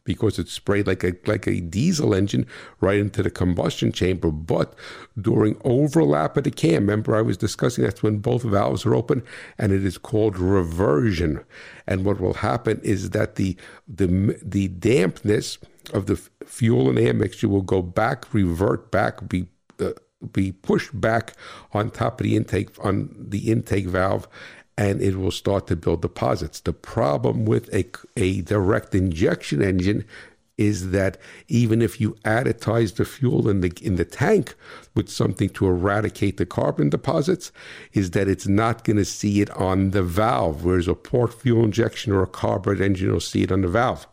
because 0.05 0.39
it's 0.39 0.53
sprayed 0.53 0.87
like 0.87 1.03
a 1.03 1.15
like 1.27 1.47
a 1.47 1.61
diesel 1.61 2.15
engine 2.15 2.47
right 2.81 2.99
into 2.99 3.23
the 3.23 3.31
combustion 3.31 3.91
chamber. 3.93 4.31
But 4.31 4.75
during 5.21 5.61
overlap 5.65 6.37
of 6.37 6.45
the 6.45 6.51
cam, 6.51 6.83
remember 6.83 7.17
I 7.17 7.23
was 7.23 7.37
discussing 7.37 7.85
that's 7.85 8.03
when 8.03 8.19
both 8.19 8.43
valves 8.43 8.85
are 8.87 8.95
open, 8.95 9.23
and 9.59 9.73
it 9.73 9.85
is 9.85 9.99
called 9.99 10.39
reversion. 10.39 11.45
And 11.87 12.05
what 12.05 12.21
will 12.21 12.35
happen 12.35 12.81
is 12.83 13.11
that 13.11 13.37
the 13.37 13.57
the 13.89 14.39
the 14.43 14.69
dampness 14.69 15.59
of 15.93 16.07
the 16.07 16.17
fuel 16.45 16.89
and 16.89 16.99
air 16.99 17.15
mixture 17.15 17.49
will 17.49 17.63
go 17.63 17.83
back, 17.83 18.33
revert 18.33 18.91
back, 18.91 19.29
be 19.29 19.49
uh, 19.81 19.93
be 20.33 20.53
pushed 20.53 20.99
back 20.99 21.35
on 21.73 21.91
top 21.91 22.21
of 22.21 22.25
the 22.25 22.37
intake 22.37 22.71
on 22.85 23.15
the 23.19 23.51
intake 23.51 23.87
valve 23.87 24.29
and 24.77 25.01
it 25.01 25.17
will 25.17 25.31
start 25.31 25.67
to 25.69 25.77
build 25.77 26.03
deposits. 26.03 26.61
The 26.61 26.73
problem 26.73 27.45
with 27.45 27.73
a, 27.75 27.87
a 28.17 28.43
direct 28.43 28.95
injection 28.95 29.63
engine 29.63 30.05
is 30.57 30.91
that 30.91 31.19
even 31.49 31.83
if 31.83 32.01
you 32.01 32.13
additize 32.25 32.95
the 32.95 33.05
fuel 33.05 33.49
in 33.49 33.61
the 33.61 33.73
in 33.83 33.97
the 33.97 34.05
tank 34.05 34.55
with 34.95 35.09
something 35.09 35.49
to 35.51 35.67
eradicate 35.67 36.37
the 36.37 36.47
carbon 36.47 36.89
deposits, 36.91 37.51
is 37.93 38.13
that 38.13 38.29
it's 38.29 38.47
not 38.47 38.85
going 38.85 38.97
to 38.97 39.05
see 39.05 39.41
it 39.41 39.51
on 39.51 39.91
the 39.91 40.03
valve, 40.03 40.65
whereas 40.65 40.87
a 40.87 40.95
port 40.95 41.35
fuel 41.35 41.65
injection 41.65 42.13
or 42.13 42.23
a 42.23 42.29
carburet 42.29 42.81
engine 42.81 43.13
will 43.13 43.21
see 43.21 43.43
it 43.43 43.51
on 43.51 43.63
the 43.63 43.69
valve 43.69 44.07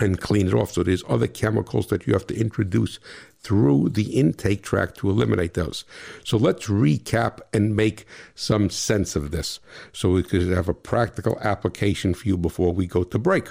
and 0.00 0.20
clean 0.20 0.48
it 0.48 0.54
off. 0.54 0.72
So 0.72 0.82
there's 0.82 1.04
other 1.08 1.26
chemicals 1.26 1.88
that 1.88 2.06
you 2.06 2.12
have 2.12 2.26
to 2.28 2.38
introduce 2.38 2.98
through 3.42 3.88
the 3.90 4.18
intake 4.18 4.62
tract 4.62 4.98
to 4.98 5.08
eliminate 5.08 5.54
those. 5.54 5.84
So 6.24 6.36
let's 6.36 6.66
recap 6.66 7.40
and 7.52 7.74
make 7.74 8.06
some 8.34 8.68
sense 8.68 9.16
of 9.16 9.30
this 9.30 9.60
so 9.92 10.10
we 10.10 10.22
could 10.22 10.48
have 10.48 10.68
a 10.68 10.74
practical 10.74 11.38
application 11.40 12.12
for 12.14 12.28
you 12.28 12.36
before 12.36 12.72
we 12.72 12.86
go 12.86 13.02
to 13.02 13.18
break. 13.18 13.48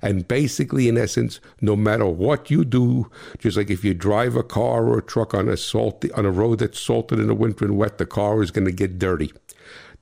And 0.00 0.26
basically, 0.26 0.88
in 0.88 0.96
essence, 0.96 1.40
no 1.60 1.76
matter 1.76 2.06
what 2.06 2.50
you 2.50 2.64
do, 2.64 3.10
just 3.38 3.56
like 3.56 3.68
if 3.68 3.84
you 3.84 3.92
drive 3.92 4.34
a 4.34 4.42
car 4.42 4.86
or 4.86 4.98
a 4.98 5.02
truck 5.02 5.34
on 5.34 5.48
a 5.48 5.58
salty 5.58 6.10
on 6.12 6.24
a 6.24 6.30
road 6.30 6.60
that's 6.60 6.80
salted 6.80 7.18
in 7.18 7.26
the 7.26 7.34
winter 7.34 7.66
and 7.66 7.76
wet, 7.76 7.98
the 7.98 8.06
car 8.06 8.42
is 8.42 8.50
going 8.50 8.64
to 8.64 8.72
get 8.72 8.98
dirty. 8.98 9.30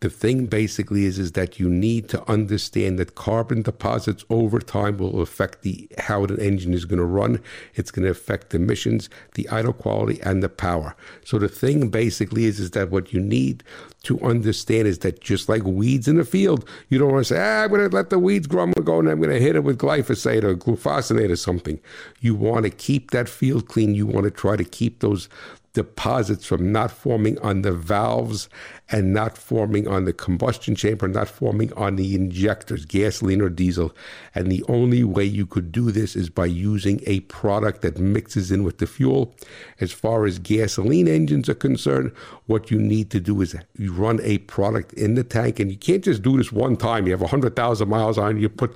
The 0.00 0.10
thing 0.10 0.46
basically 0.46 1.06
is 1.06 1.18
is 1.18 1.32
that 1.32 1.58
you 1.58 1.70
need 1.70 2.10
to 2.10 2.30
understand 2.30 2.98
that 2.98 3.14
carbon 3.14 3.62
deposits 3.62 4.26
over 4.28 4.58
time 4.58 4.98
will 4.98 5.22
affect 5.22 5.62
the 5.62 5.88
how 5.96 6.26
the 6.26 6.36
engine 6.36 6.74
is 6.74 6.84
going 6.84 6.98
to 6.98 7.04
run. 7.04 7.40
It's 7.74 7.90
going 7.90 8.04
to 8.04 8.10
affect 8.10 8.54
emissions, 8.54 9.08
the 9.34 9.48
idle 9.48 9.72
quality, 9.72 10.20
and 10.20 10.42
the 10.42 10.50
power. 10.50 10.94
So 11.24 11.38
the 11.38 11.48
thing 11.48 11.88
basically 11.88 12.44
is 12.44 12.60
is 12.60 12.72
that 12.72 12.90
what 12.90 13.14
you 13.14 13.20
need 13.20 13.64
to 14.02 14.20
understand 14.20 14.86
is 14.86 14.98
that 15.00 15.20
just 15.20 15.48
like 15.48 15.64
weeds 15.64 16.06
in 16.06 16.16
the 16.16 16.24
field, 16.24 16.68
you 16.90 16.98
don't 16.98 17.12
want 17.12 17.26
to 17.26 17.34
say, 17.34 17.40
ah, 17.40 17.64
I'm 17.64 17.70
going 17.70 17.88
to 17.88 17.96
let 17.96 18.10
the 18.10 18.18
weeds 18.18 18.46
grow, 18.46 18.62
I'm 18.62 18.72
going 18.72 18.74
to 18.74 18.82
go 18.82 18.98
and 19.00 19.08
I'm 19.08 19.20
going 19.20 19.34
to 19.34 19.40
hit 19.40 19.56
it 19.56 19.64
with 19.64 19.78
glyphosate 19.78 20.44
or 20.44 20.54
glufosinate 20.54 21.30
or 21.30 21.36
something. 21.36 21.80
You 22.20 22.34
want 22.34 22.64
to 22.64 22.70
keep 22.70 23.10
that 23.12 23.28
field 23.28 23.66
clean. 23.66 23.94
You 23.94 24.06
want 24.06 24.24
to 24.24 24.30
try 24.30 24.56
to 24.56 24.64
keep 24.64 25.00
those 25.00 25.28
deposits 25.76 26.46
from 26.46 26.72
not 26.72 26.90
forming 26.90 27.38
on 27.40 27.60
the 27.60 27.70
valves 27.70 28.48
and 28.88 29.12
not 29.12 29.36
forming 29.36 29.86
on 29.86 30.06
the 30.06 30.12
combustion 30.14 30.74
chamber, 30.74 31.06
not 31.06 31.28
forming 31.28 31.70
on 31.74 31.96
the 31.96 32.14
injectors, 32.14 32.86
gasoline 32.86 33.42
or 33.42 33.50
diesel. 33.50 33.94
And 34.34 34.50
the 34.50 34.64
only 34.68 35.04
way 35.04 35.24
you 35.24 35.44
could 35.44 35.70
do 35.72 35.90
this 35.90 36.16
is 36.16 36.30
by 36.30 36.46
using 36.46 37.02
a 37.04 37.20
product 37.20 37.82
that 37.82 37.98
mixes 37.98 38.50
in 38.50 38.64
with 38.64 38.78
the 38.78 38.86
fuel. 38.86 39.34
As 39.78 39.92
far 39.92 40.24
as 40.24 40.38
gasoline 40.38 41.08
engines 41.08 41.46
are 41.50 41.54
concerned, 41.54 42.10
what 42.46 42.70
you 42.70 42.78
need 42.78 43.10
to 43.10 43.20
do 43.20 43.42
is 43.42 43.54
you 43.76 43.92
run 43.92 44.18
a 44.22 44.38
product 44.38 44.94
in 44.94 45.14
the 45.14 45.24
tank, 45.24 45.60
and 45.60 45.70
you 45.70 45.76
can't 45.76 46.04
just 46.04 46.22
do 46.22 46.38
this 46.38 46.50
one 46.50 46.78
time. 46.78 47.04
You 47.04 47.12
have 47.12 47.20
100,000 47.20 47.86
miles 47.86 48.16
on, 48.16 48.40
you 48.40 48.48
put 48.48 48.74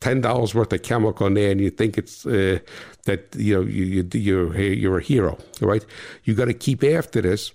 ten 0.00 0.20
dollars 0.20 0.54
worth 0.54 0.72
of 0.72 0.82
chemical 0.82 1.26
in 1.26 1.34
there, 1.34 1.50
and 1.50 1.60
you 1.60 1.70
think 1.70 1.98
it's 1.98 2.26
uh, 2.26 2.58
that 3.04 3.34
you 3.36 3.54
know 3.54 3.62
you, 3.62 3.84
you 3.84 4.08
you're 4.12 4.60
you're 4.60 4.98
a 4.98 5.02
hero, 5.02 5.38
right? 5.60 5.84
You 6.24 6.34
got 6.34 6.46
to 6.46 6.54
keep 6.54 6.84
after 6.84 7.20
this 7.20 7.52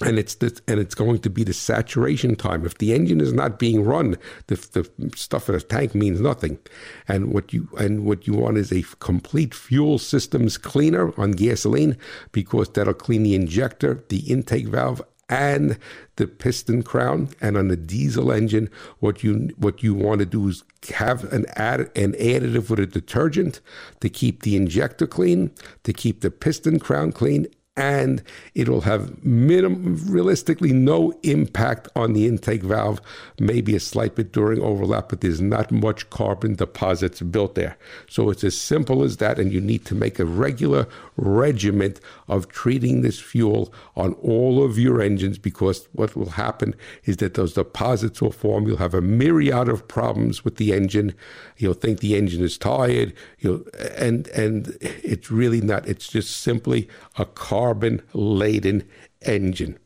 and 0.00 0.18
it's 0.18 0.36
and 0.66 0.80
it's 0.80 0.94
going 0.94 1.20
to 1.20 1.30
be 1.30 1.44
the 1.44 1.52
saturation 1.52 2.34
time. 2.34 2.66
If 2.66 2.78
the 2.78 2.92
engine 2.92 3.20
is 3.20 3.32
not 3.32 3.58
being 3.58 3.84
run, 3.84 4.16
the, 4.48 4.56
the 4.56 5.10
stuff 5.16 5.48
in 5.48 5.54
the 5.54 5.60
tank 5.60 5.94
means 5.94 6.20
nothing. 6.20 6.58
And 7.06 7.32
what 7.32 7.52
you 7.52 7.68
and 7.78 8.04
what 8.04 8.26
you 8.26 8.34
want 8.34 8.58
is 8.58 8.72
a 8.72 8.82
complete 8.98 9.54
fuel 9.54 9.98
systems 9.98 10.58
cleaner 10.58 11.18
on 11.18 11.32
gasoline 11.32 11.96
because 12.32 12.68
that'll 12.70 12.94
clean 12.94 13.22
the 13.22 13.34
injector, 13.34 14.04
the 14.08 14.18
intake 14.30 14.66
valve, 14.68 15.02
and 15.28 15.78
the 16.16 16.26
piston 16.26 16.82
crown. 16.82 17.30
And 17.40 17.56
on 17.56 17.68
the 17.68 17.76
diesel 17.76 18.32
engine, 18.32 18.70
what 19.00 19.22
you 19.22 19.50
what 19.56 19.82
you 19.82 19.94
want 19.94 20.20
to 20.20 20.26
do 20.26 20.48
is 20.48 20.64
have 20.94 21.32
an 21.32 21.46
add 21.56 21.80
an 21.96 22.12
additive 22.12 22.70
with 22.70 22.80
a 22.80 22.86
detergent 22.86 23.60
to 24.00 24.08
keep 24.08 24.42
the 24.42 24.56
injector 24.56 25.06
clean, 25.06 25.50
to 25.82 25.92
keep 25.92 26.20
the 26.20 26.30
piston 26.30 26.78
crown 26.78 27.12
clean, 27.12 27.46
and 27.76 28.22
it'll 28.54 28.82
have 28.82 29.24
minimum, 29.24 29.96
realistically, 30.06 30.72
no 30.72 31.12
impact 31.24 31.88
on 31.96 32.12
the 32.12 32.28
intake 32.28 32.62
valve. 32.62 33.00
Maybe 33.40 33.74
a 33.74 33.80
slight 33.80 34.14
bit 34.14 34.30
during 34.30 34.62
overlap, 34.62 35.08
but 35.08 35.22
there's 35.22 35.40
not 35.40 35.72
much 35.72 36.08
carbon 36.10 36.54
deposits 36.54 37.20
built 37.20 37.56
there. 37.56 37.76
So 38.08 38.30
it's 38.30 38.44
as 38.44 38.56
simple 38.56 39.02
as 39.02 39.16
that, 39.16 39.40
and 39.40 39.52
you 39.52 39.60
need 39.60 39.84
to 39.86 39.94
make 39.96 40.20
a 40.20 40.24
regular 40.24 40.86
regiment 41.16 42.00
of 42.28 42.48
treating 42.48 43.02
this 43.02 43.18
fuel 43.18 43.74
on 43.96 44.12
all 44.14 44.64
of 44.64 44.78
your 44.78 45.02
engines 45.02 45.38
because 45.38 45.88
what 45.92 46.14
will 46.14 46.30
happen 46.30 46.74
is 47.04 47.16
that 47.16 47.34
those 47.34 47.54
deposits 47.54 48.22
will 48.22 48.32
form. 48.32 48.68
You'll 48.68 48.76
have 48.76 48.94
a 48.94 49.00
myriad 49.00 49.68
of 49.68 49.88
problems 49.88 50.44
with 50.44 50.56
the 50.56 50.72
engine. 50.72 51.14
You'll 51.56 51.74
think 51.74 51.98
the 51.98 52.16
engine 52.16 52.42
is 52.42 52.56
tired. 52.56 53.14
You'll, 53.40 53.64
and 53.96 54.28
and 54.28 54.76
it's 54.80 55.30
really 55.30 55.60
not. 55.60 55.88
It's 55.88 56.06
just 56.06 56.36
simply 56.40 56.88
a 57.18 57.24
carbon 57.24 57.63
laden 58.12 58.88
engine. 59.22 59.78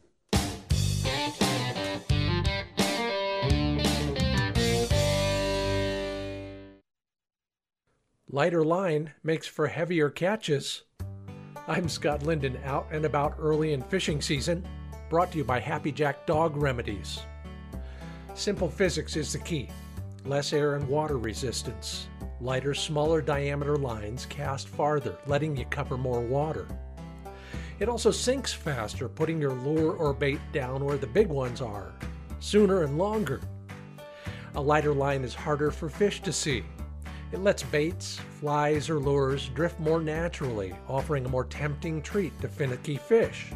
Lighter 8.31 8.65
line 8.65 9.13
makes 9.23 9.47
for 9.47 9.67
heavier 9.69 10.11
catches. 10.11 10.83
I'm 11.67 11.89
Scott 11.89 12.23
Linden, 12.23 12.59
out 12.65 12.87
and 12.91 13.05
about 13.05 13.37
early 13.39 13.73
in 13.73 13.83
fishing 13.83 14.21
season, 14.21 14.67
brought 15.09 15.33
to 15.33 15.39
you 15.39 15.45
by 15.45 15.61
Happy 15.61 15.93
Jack 15.93 16.27
Dog 16.27 16.57
Remedies. 16.57 17.21
Simple 18.35 18.69
physics 18.69 19.17
is 19.17 19.33
the 19.33 19.39
key 19.39 19.69
less 20.25 20.53
air 20.53 20.75
and 20.75 20.87
water 20.89 21.17
resistance. 21.17 22.09
Lighter, 22.41 22.75
smaller 22.75 23.23
diameter 23.23 23.77
lines 23.77 24.27
cast 24.27 24.69
farther, 24.69 25.17
letting 25.27 25.57
you 25.57 25.65
cover 25.67 25.97
more 25.97 26.21
water. 26.21 26.67
It 27.81 27.89
also 27.89 28.11
sinks 28.11 28.53
faster, 28.53 29.09
putting 29.09 29.41
your 29.41 29.53
lure 29.53 29.93
or 29.93 30.13
bait 30.13 30.41
down 30.53 30.85
where 30.85 30.97
the 30.97 31.07
big 31.07 31.29
ones 31.29 31.61
are, 31.61 31.93
sooner 32.41 32.83
and 32.83 32.99
longer. 32.99 33.41
A 34.57 34.61
lighter 34.61 34.93
line 34.93 35.23
is 35.23 35.35
harder 35.35 35.71
for 35.71 35.89
fish 35.89 36.21
to 36.23 36.33
see. 36.33 36.65
It 37.31 37.41
lets 37.41 37.63
baits, 37.63 38.19
flies, 38.41 38.91
or 38.91 38.99
lures 38.99 39.51
drift 39.55 39.79
more 39.79 40.01
naturally, 40.01 40.75
offering 40.89 41.25
a 41.25 41.29
more 41.29 41.45
tempting 41.45 42.03
treat 42.03 42.39
to 42.41 42.49
finicky 42.49 42.97
fish. 42.97 43.53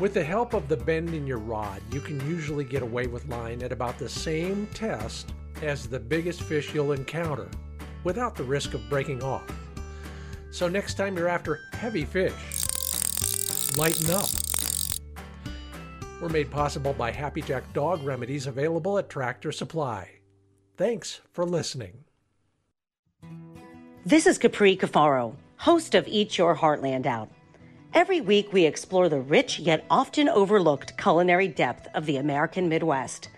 With 0.00 0.14
the 0.14 0.24
help 0.24 0.54
of 0.54 0.66
the 0.66 0.76
bend 0.76 1.14
in 1.14 1.26
your 1.26 1.38
rod, 1.38 1.82
you 1.92 2.00
can 2.00 2.18
usually 2.28 2.64
get 2.64 2.82
away 2.82 3.06
with 3.06 3.28
line 3.28 3.62
at 3.62 3.70
about 3.70 3.98
the 3.98 4.08
same 4.08 4.66
test 4.74 5.32
as 5.60 5.86
the 5.86 6.00
biggest 6.00 6.42
fish 6.42 6.74
you'll 6.74 6.92
encounter, 6.92 7.48
without 8.02 8.34
the 8.34 8.42
risk 8.42 8.74
of 8.74 8.88
breaking 8.88 9.22
off. 9.22 9.48
So 10.50 10.66
next 10.66 10.94
time 10.94 11.16
you're 11.16 11.28
after 11.28 11.60
heavy 11.74 12.04
fish, 12.04 12.61
lighten 13.76 14.10
up. 14.10 14.28
We're 16.20 16.28
made 16.28 16.50
possible 16.50 16.92
by 16.92 17.10
Happy 17.10 17.42
Jack 17.42 17.72
Dog 17.72 18.04
Remedies 18.04 18.46
available 18.46 18.98
at 18.98 19.10
Tractor 19.10 19.50
Supply. 19.50 20.08
Thanks 20.76 21.20
for 21.32 21.44
listening. 21.44 22.04
This 24.04 24.26
is 24.26 24.38
Capri 24.38 24.76
Cafaro, 24.76 25.34
host 25.56 25.94
of 25.94 26.06
Eat 26.08 26.38
Your 26.38 26.56
Heartland 26.56 27.06
Out. 27.06 27.30
Every 27.94 28.20
week, 28.20 28.52
we 28.52 28.64
explore 28.64 29.08
the 29.08 29.20
rich 29.20 29.58
yet 29.58 29.84
often 29.90 30.28
overlooked 30.28 30.96
culinary 30.96 31.48
depth 31.48 31.88
of 31.94 32.06
the 32.06 32.16
American 32.16 32.68
Midwest. 32.68 33.28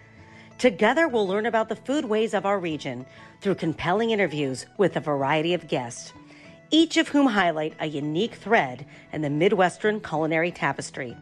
Together, 0.59 1.09
we'll 1.09 1.27
learn 1.27 1.47
about 1.47 1.69
the 1.69 1.77
foodways 1.77 2.35
of 2.35 2.47
our 2.47 2.59
region 2.59 3.05
through 3.41 3.57
compelling 3.57 4.11
interviews 4.11 4.67
with 4.79 4.97
a 4.97 5.01
variety 5.01 5.55
of 5.55 5.69
guests, 5.69 6.13
each 6.71 6.97
of 6.97 7.09
whom 7.09 7.27
highlight 7.27 7.75
a 7.81 7.87
unique 7.87 8.35
thread 8.35 8.87
in 9.13 9.23
the 9.23 9.31
Midwestern 9.31 10.01
culinary 10.01 10.51
tapestry. 10.51 11.17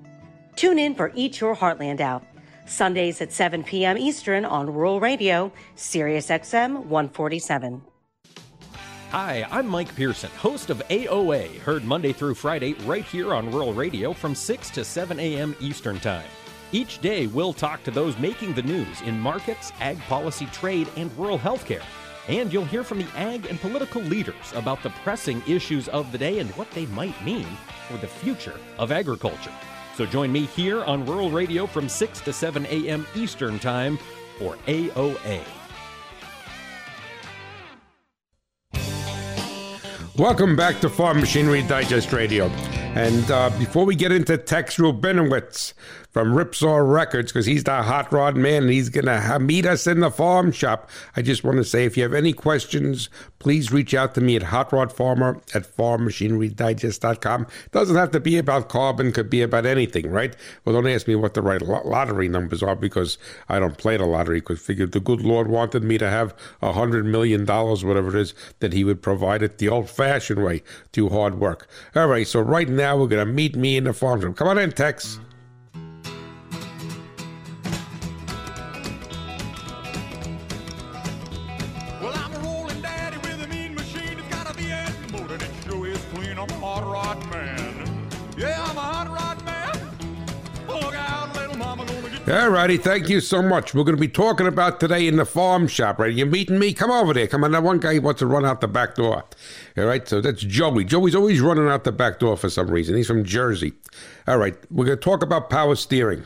Tune 0.56 0.78
in 0.78 0.94
for 0.94 1.12
Eat 1.14 1.40
Your 1.40 1.56
Heartland 1.56 2.00
Out, 2.00 2.24
Sundays 2.66 3.20
at 3.20 3.32
7 3.32 3.64
p.m. 3.64 3.98
Eastern 3.98 4.44
on 4.44 4.72
Rural 4.72 5.00
Radio, 5.00 5.52
Sirius 5.74 6.28
XM 6.28 6.84
147. 6.86 7.82
Hi, 9.10 9.46
I'm 9.50 9.66
Mike 9.66 9.94
Pearson, 9.94 10.30
host 10.38 10.70
of 10.70 10.82
AOA, 10.88 11.58
heard 11.58 11.84
Monday 11.84 12.12
through 12.12 12.34
Friday 12.34 12.72
right 12.84 13.04
here 13.04 13.34
on 13.34 13.50
Rural 13.50 13.74
Radio 13.74 14.14
from 14.14 14.34
6 14.34 14.70
to 14.70 14.84
7 14.84 15.20
a.m. 15.20 15.54
Eastern 15.60 16.00
Time. 16.00 16.24
Each 16.72 16.98
day, 17.02 17.26
we'll 17.26 17.52
talk 17.52 17.84
to 17.84 17.90
those 17.90 18.18
making 18.18 18.54
the 18.54 18.62
news 18.62 19.02
in 19.02 19.20
markets, 19.20 19.70
ag 19.80 19.98
policy, 20.08 20.46
trade, 20.46 20.88
and 20.96 21.14
rural 21.18 21.38
healthcare. 21.38 21.82
And 22.28 22.52
you'll 22.52 22.64
hear 22.64 22.84
from 22.84 22.98
the 22.98 23.08
ag 23.16 23.46
and 23.46 23.60
political 23.60 24.00
leaders 24.02 24.52
about 24.54 24.82
the 24.82 24.90
pressing 25.02 25.42
issues 25.46 25.88
of 25.88 26.12
the 26.12 26.18
day 26.18 26.38
and 26.38 26.50
what 26.50 26.70
they 26.70 26.86
might 26.86 27.20
mean 27.24 27.46
for 27.88 27.96
the 27.96 28.06
future 28.06 28.58
of 28.78 28.92
agriculture. 28.92 29.52
So 29.96 30.06
join 30.06 30.30
me 30.30 30.46
here 30.46 30.84
on 30.84 31.04
Rural 31.04 31.30
Radio 31.30 31.66
from 31.66 31.88
6 31.88 32.20
to 32.20 32.32
7 32.32 32.64
a.m. 32.66 33.06
Eastern 33.14 33.58
Time 33.58 33.98
for 34.38 34.56
AOA. 34.66 35.42
Welcome 40.16 40.56
back 40.56 40.78
to 40.80 40.88
Farm 40.88 41.20
Machinery 41.20 41.62
Digest 41.62 42.12
Radio. 42.12 42.46
And 42.94 43.30
uh, 43.30 43.50
before 43.58 43.86
we 43.86 43.96
get 43.96 44.12
into 44.12 44.36
Tex 44.36 44.76
Rubinowitz 44.76 45.72
from 46.12 46.34
Ripsaw 46.34 46.92
Records, 46.92 47.32
because 47.32 47.46
he's 47.46 47.64
the 47.64 47.82
hot 47.82 48.12
rod 48.12 48.36
man 48.36 48.64
and 48.64 48.72
he's 48.72 48.88
going 48.90 49.06
to 49.06 49.38
meet 49.38 49.64
us 49.64 49.86
in 49.86 50.00
the 50.00 50.10
farm 50.10 50.52
shop, 50.52 50.90
I 51.16 51.22
just 51.22 51.42
want 51.42 51.56
to 51.56 51.64
say 51.64 51.84
if 51.84 51.96
you 51.96 52.02
have 52.02 52.12
any 52.12 52.32
questions, 52.32 53.08
please 53.38 53.72
reach 53.72 53.94
out 53.94 54.14
to 54.14 54.20
me 54.20 54.36
at 54.36 54.42
hotrodfarmer 54.42 55.36
at 55.54 55.64
farmmachinerydigest.com. 55.76 57.46
Doesn't 57.70 57.96
have 57.96 58.10
to 58.10 58.20
be 58.20 58.36
about 58.38 58.68
carbon, 58.68 59.12
could 59.12 59.30
be 59.30 59.42
about 59.42 59.64
anything, 59.66 60.10
right? 60.10 60.36
Well, 60.64 60.74
don't 60.74 60.86
ask 60.86 61.08
me 61.08 61.16
what 61.16 61.34
the 61.34 61.42
right 61.42 61.62
lottery 61.62 62.28
numbers 62.28 62.62
are 62.62 62.76
because 62.76 63.16
I 63.48 63.58
don't 63.58 63.78
play 63.78 63.96
the 63.96 64.04
lottery 64.04 64.40
because 64.40 64.60
figured 64.60 64.92
the 64.92 65.00
good 65.00 65.22
Lord 65.22 65.48
wanted 65.48 65.82
me 65.82 65.98
to 65.98 66.08
have 66.08 66.34
a 66.60 66.72
hundred 66.72 67.06
million 67.06 67.44
dollars, 67.44 67.84
whatever 67.84 68.08
it 68.16 68.20
is, 68.20 68.34
that 68.60 68.72
he 68.72 68.84
would 68.84 69.02
provide 69.02 69.42
it 69.42 69.58
the 69.58 69.68
old 69.68 69.88
fashioned 69.88 70.44
way 70.44 70.62
through 70.92 71.08
hard 71.08 71.40
work. 71.40 71.68
All 71.96 72.06
right, 72.06 72.26
so 72.26 72.40
right 72.40 72.68
now, 72.68 72.96
we're 72.96 73.06
going 73.06 73.26
to 73.26 73.32
meet 73.32 73.56
me 73.56 73.76
in 73.76 73.84
the 73.84 73.92
farm 73.92 74.20
room. 74.20 74.34
Come 74.34 74.48
on 74.48 74.58
in, 74.58 74.72
Tex. 74.72 75.18
Well, 75.18 75.31
All 92.32 92.48
righty, 92.48 92.78
thank 92.78 93.10
you 93.10 93.20
so 93.20 93.42
much. 93.42 93.74
We're 93.74 93.84
going 93.84 93.94
to 93.94 94.00
be 94.00 94.08
talking 94.08 94.46
about 94.46 94.80
today 94.80 95.06
in 95.06 95.16
the 95.16 95.26
farm 95.26 95.68
shop, 95.68 95.98
right? 95.98 96.10
You're 96.10 96.26
meeting 96.26 96.58
me? 96.58 96.72
Come 96.72 96.90
over 96.90 97.12
there. 97.12 97.26
Come 97.26 97.44
on. 97.44 97.52
That 97.52 97.62
one 97.62 97.78
guy 97.78 97.98
wants 97.98 98.20
to 98.20 98.26
run 98.26 98.46
out 98.46 98.62
the 98.62 98.68
back 98.68 98.94
door. 98.94 99.22
All 99.76 99.84
right, 99.84 100.08
so 100.08 100.22
that's 100.22 100.40
Joey. 100.40 100.86
Joey's 100.86 101.14
always 101.14 101.42
running 101.42 101.68
out 101.68 101.84
the 101.84 101.92
back 101.92 102.20
door 102.20 102.38
for 102.38 102.48
some 102.48 102.70
reason. 102.70 102.96
He's 102.96 103.06
from 103.06 103.22
Jersey. 103.22 103.74
All 104.26 104.38
right, 104.38 104.56
we're 104.70 104.86
going 104.86 104.96
to 104.96 105.04
talk 105.04 105.22
about 105.22 105.50
power 105.50 105.74
steering. 105.74 106.24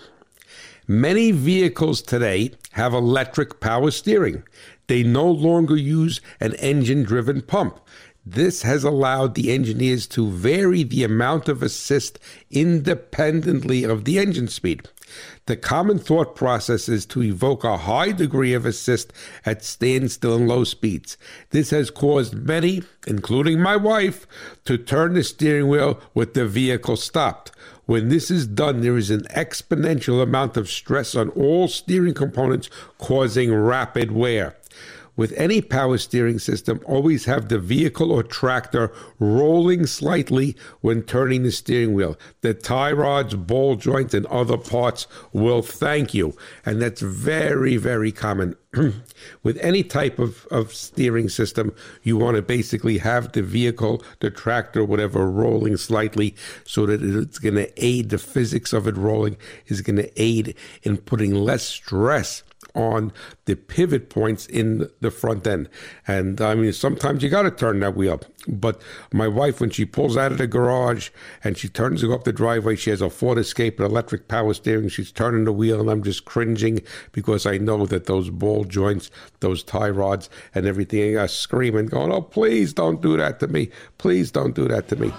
Many 0.86 1.32
vehicles 1.32 2.02
today 2.02 2.52
have 2.70 2.94
electric 2.94 3.58
power 3.58 3.90
steering. 3.90 4.44
They 4.86 5.02
no 5.02 5.28
longer 5.28 5.74
use 5.74 6.20
an 6.38 6.54
engine 6.60 7.02
driven 7.02 7.42
pump. 7.42 7.80
This 8.28 8.62
has 8.62 8.82
allowed 8.82 9.36
the 9.36 9.52
engineers 9.52 10.08
to 10.08 10.28
vary 10.28 10.82
the 10.82 11.04
amount 11.04 11.48
of 11.48 11.62
assist 11.62 12.18
independently 12.50 13.84
of 13.84 14.04
the 14.04 14.18
engine 14.18 14.48
speed. 14.48 14.88
The 15.46 15.56
common 15.56 16.00
thought 16.00 16.34
process 16.34 16.88
is 16.88 17.06
to 17.06 17.22
evoke 17.22 17.62
a 17.62 17.76
high 17.76 18.10
degree 18.10 18.52
of 18.52 18.66
assist 18.66 19.12
at 19.44 19.64
standstill 19.64 20.34
and 20.34 20.48
low 20.48 20.64
speeds. 20.64 21.16
This 21.50 21.70
has 21.70 21.88
caused 21.88 22.34
many, 22.34 22.82
including 23.06 23.60
my 23.60 23.76
wife, 23.76 24.26
to 24.64 24.76
turn 24.76 25.14
the 25.14 25.22
steering 25.22 25.68
wheel 25.68 26.00
with 26.12 26.34
the 26.34 26.48
vehicle 26.48 26.96
stopped. 26.96 27.52
When 27.84 28.08
this 28.08 28.28
is 28.28 28.48
done, 28.48 28.80
there 28.80 28.96
is 28.96 29.10
an 29.10 29.22
exponential 29.36 30.20
amount 30.20 30.56
of 30.56 30.68
stress 30.68 31.14
on 31.14 31.28
all 31.30 31.68
steering 31.68 32.14
components, 32.14 32.68
causing 32.98 33.54
rapid 33.54 34.10
wear. 34.10 34.56
With 35.16 35.32
any 35.36 35.62
power 35.62 35.96
steering 35.96 36.38
system, 36.38 36.80
always 36.84 37.24
have 37.24 37.48
the 37.48 37.58
vehicle 37.58 38.12
or 38.12 38.22
tractor 38.22 38.92
rolling 39.18 39.86
slightly 39.86 40.56
when 40.82 41.02
turning 41.02 41.42
the 41.42 41.50
steering 41.50 41.94
wheel. 41.94 42.18
The 42.42 42.52
tie 42.52 42.92
rods, 42.92 43.34
ball 43.34 43.76
joints, 43.76 44.12
and 44.12 44.26
other 44.26 44.58
parts 44.58 45.06
will 45.32 45.62
thank 45.62 46.12
you. 46.12 46.36
And 46.66 46.82
that's 46.82 47.00
very, 47.00 47.78
very 47.78 48.12
common. 48.12 48.56
With 49.42 49.56
any 49.62 49.82
type 49.82 50.18
of, 50.18 50.46
of 50.50 50.74
steering 50.74 51.30
system, 51.30 51.74
you 52.02 52.18
want 52.18 52.36
to 52.36 52.42
basically 52.42 52.98
have 52.98 53.32
the 53.32 53.42
vehicle, 53.42 54.02
the 54.20 54.30
tractor, 54.30 54.84
whatever, 54.84 55.30
rolling 55.30 55.78
slightly 55.78 56.36
so 56.64 56.84
that 56.84 57.02
it's 57.02 57.38
going 57.38 57.54
to 57.54 57.72
aid 57.82 58.10
the 58.10 58.18
physics 58.18 58.74
of 58.74 58.86
it 58.86 58.98
rolling, 58.98 59.38
is 59.66 59.80
going 59.80 59.96
to 59.96 60.22
aid 60.22 60.54
in 60.82 60.98
putting 60.98 61.34
less 61.34 61.66
stress 61.66 62.42
on 62.76 63.12
the 63.46 63.56
pivot 63.56 64.10
points 64.10 64.46
in 64.46 64.88
the 65.00 65.10
front 65.10 65.46
end. 65.46 65.68
And 66.06 66.40
I 66.40 66.54
mean, 66.54 66.72
sometimes 66.72 67.22
you 67.22 67.28
got 67.28 67.42
to 67.42 67.50
turn 67.50 67.80
that 67.80 67.96
wheel. 67.96 68.20
But 68.46 68.80
my 69.12 69.26
wife, 69.26 69.60
when 69.60 69.70
she 69.70 69.84
pulls 69.84 70.16
out 70.16 70.32
of 70.32 70.38
the 70.38 70.46
garage 70.46 71.10
and 71.42 71.58
she 71.58 71.68
turns 71.68 72.00
to 72.00 72.08
go 72.08 72.14
up 72.14 72.24
the 72.24 72.32
driveway, 72.32 72.76
she 72.76 72.90
has 72.90 73.00
a 73.00 73.10
Ford 73.10 73.38
Escape 73.38 73.80
and 73.80 73.88
electric 73.88 74.28
power 74.28 74.54
steering. 74.54 74.88
She's 74.88 75.10
turning 75.10 75.44
the 75.44 75.52
wheel, 75.52 75.80
and 75.80 75.90
I'm 75.90 76.02
just 76.02 76.24
cringing 76.24 76.82
because 77.12 77.46
I 77.46 77.58
know 77.58 77.86
that 77.86 78.06
those 78.06 78.30
ball 78.30 78.64
joints, 78.64 79.10
those 79.40 79.64
tie 79.64 79.90
rods, 79.90 80.30
and 80.54 80.66
everything 80.66 81.16
are 81.16 81.28
screaming, 81.28 81.86
going, 81.86 82.12
Oh, 82.12 82.22
please 82.22 82.72
don't 82.72 83.02
do 83.02 83.16
that 83.16 83.40
to 83.40 83.48
me. 83.48 83.70
Please 83.98 84.30
don't 84.30 84.54
do 84.54 84.68
that 84.68 84.88
to 84.88 84.96
me. 84.96 85.12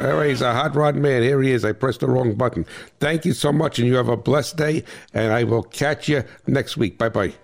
All 0.00 0.16
right, 0.16 0.30
he's 0.30 0.40
a 0.40 0.54
hot 0.54 0.74
rod 0.74 0.96
man. 0.96 1.22
Here 1.22 1.42
he 1.42 1.52
is. 1.52 1.64
I 1.64 1.72
pressed 1.72 2.00
the 2.00 2.08
wrong 2.08 2.34
button. 2.34 2.64
Thank 3.00 3.24
you 3.26 3.34
so 3.34 3.52
much, 3.52 3.78
and 3.78 3.86
you 3.86 3.96
have 3.96 4.08
a 4.08 4.16
blessed 4.16 4.56
day. 4.56 4.84
And 5.12 5.32
I 5.32 5.44
will 5.44 5.62
catch 5.62 6.08
you 6.08 6.24
next 6.46 6.76
week. 6.76 6.96
Bye 6.96 7.10
bye. 7.10 7.34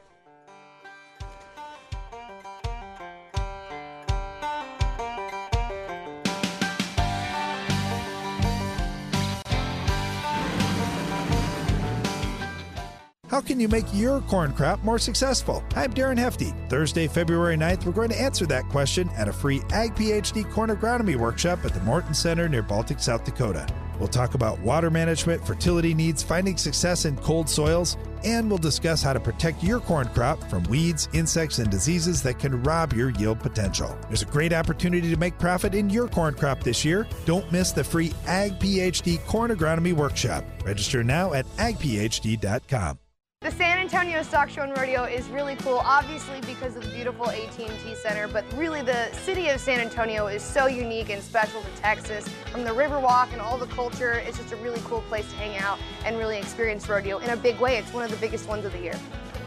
Can 13.56 13.62
you 13.62 13.68
make 13.68 13.86
your 13.94 14.20
corn 14.20 14.52
crop 14.52 14.84
more 14.84 14.98
successful? 14.98 15.64
I'm 15.76 15.90
Darren 15.90 16.18
Hefty. 16.18 16.52
Thursday, 16.68 17.08
February 17.08 17.56
9th, 17.56 17.86
we're 17.86 17.92
going 17.92 18.10
to 18.10 18.20
answer 18.20 18.44
that 18.44 18.68
question 18.68 19.08
at 19.16 19.28
a 19.28 19.32
free 19.32 19.62
Ag 19.70 19.94
PhD 19.94 20.44
corn 20.50 20.68
agronomy 20.68 21.16
workshop 21.16 21.64
at 21.64 21.72
the 21.72 21.80
Morton 21.80 22.12
Center 22.12 22.50
near 22.50 22.60
Baltic, 22.60 23.00
South 23.00 23.24
Dakota. 23.24 23.66
We'll 23.98 24.08
talk 24.08 24.34
about 24.34 24.58
water 24.58 24.90
management, 24.90 25.46
fertility 25.46 25.94
needs, 25.94 26.22
finding 26.22 26.58
success 26.58 27.06
in 27.06 27.16
cold 27.16 27.48
soils, 27.48 27.96
and 28.24 28.50
we'll 28.50 28.58
discuss 28.58 29.02
how 29.02 29.14
to 29.14 29.20
protect 29.20 29.64
your 29.64 29.80
corn 29.80 30.08
crop 30.08 30.38
from 30.50 30.62
weeds, 30.64 31.08
insects, 31.14 31.58
and 31.58 31.70
diseases 31.70 32.22
that 32.24 32.38
can 32.38 32.62
rob 32.62 32.92
your 32.92 33.08
yield 33.08 33.40
potential. 33.40 33.96
There's 34.08 34.20
a 34.20 34.26
great 34.26 34.52
opportunity 34.52 35.08
to 35.08 35.16
make 35.16 35.38
profit 35.38 35.74
in 35.74 35.88
your 35.88 36.08
corn 36.08 36.34
crop 36.34 36.62
this 36.62 36.84
year. 36.84 37.08
Don't 37.24 37.50
miss 37.50 37.72
the 37.72 37.82
free 37.82 38.12
Ag 38.26 38.58
PhD 38.58 39.24
Corn 39.24 39.50
Agronomy 39.50 39.94
Workshop. 39.94 40.44
Register 40.62 41.02
now 41.02 41.32
at 41.32 41.46
agphd.com. 41.56 42.98
The 43.46 43.52
San 43.52 43.78
Antonio 43.78 44.24
Stock 44.24 44.50
Show 44.50 44.62
and 44.62 44.76
Rodeo 44.76 45.04
is 45.04 45.28
really 45.28 45.54
cool, 45.54 45.80
obviously 45.84 46.40
because 46.40 46.74
of 46.74 46.82
the 46.82 46.88
beautiful 46.88 47.30
AT&T 47.30 47.94
Center, 47.94 48.26
but 48.26 48.44
really 48.54 48.82
the 48.82 49.08
city 49.12 49.50
of 49.50 49.60
San 49.60 49.78
Antonio 49.78 50.26
is 50.26 50.42
so 50.42 50.66
unique 50.66 51.10
and 51.10 51.22
special 51.22 51.62
to 51.62 51.80
Texas. 51.80 52.26
From 52.50 52.64
the 52.64 52.70
Riverwalk 52.70 53.30
and 53.30 53.40
all 53.40 53.56
the 53.56 53.68
culture, 53.68 54.14
it's 54.14 54.38
just 54.38 54.50
a 54.52 54.56
really 54.56 54.80
cool 54.84 55.00
place 55.02 55.30
to 55.30 55.36
hang 55.36 55.56
out 55.58 55.78
and 56.04 56.18
really 56.18 56.36
experience 56.36 56.88
rodeo 56.88 57.18
in 57.18 57.30
a 57.30 57.36
big 57.36 57.60
way. 57.60 57.76
It's 57.76 57.92
one 57.92 58.02
of 58.02 58.10
the 58.10 58.16
biggest 58.16 58.48
ones 58.48 58.64
of 58.64 58.72
the 58.72 58.80
year. 58.80 58.98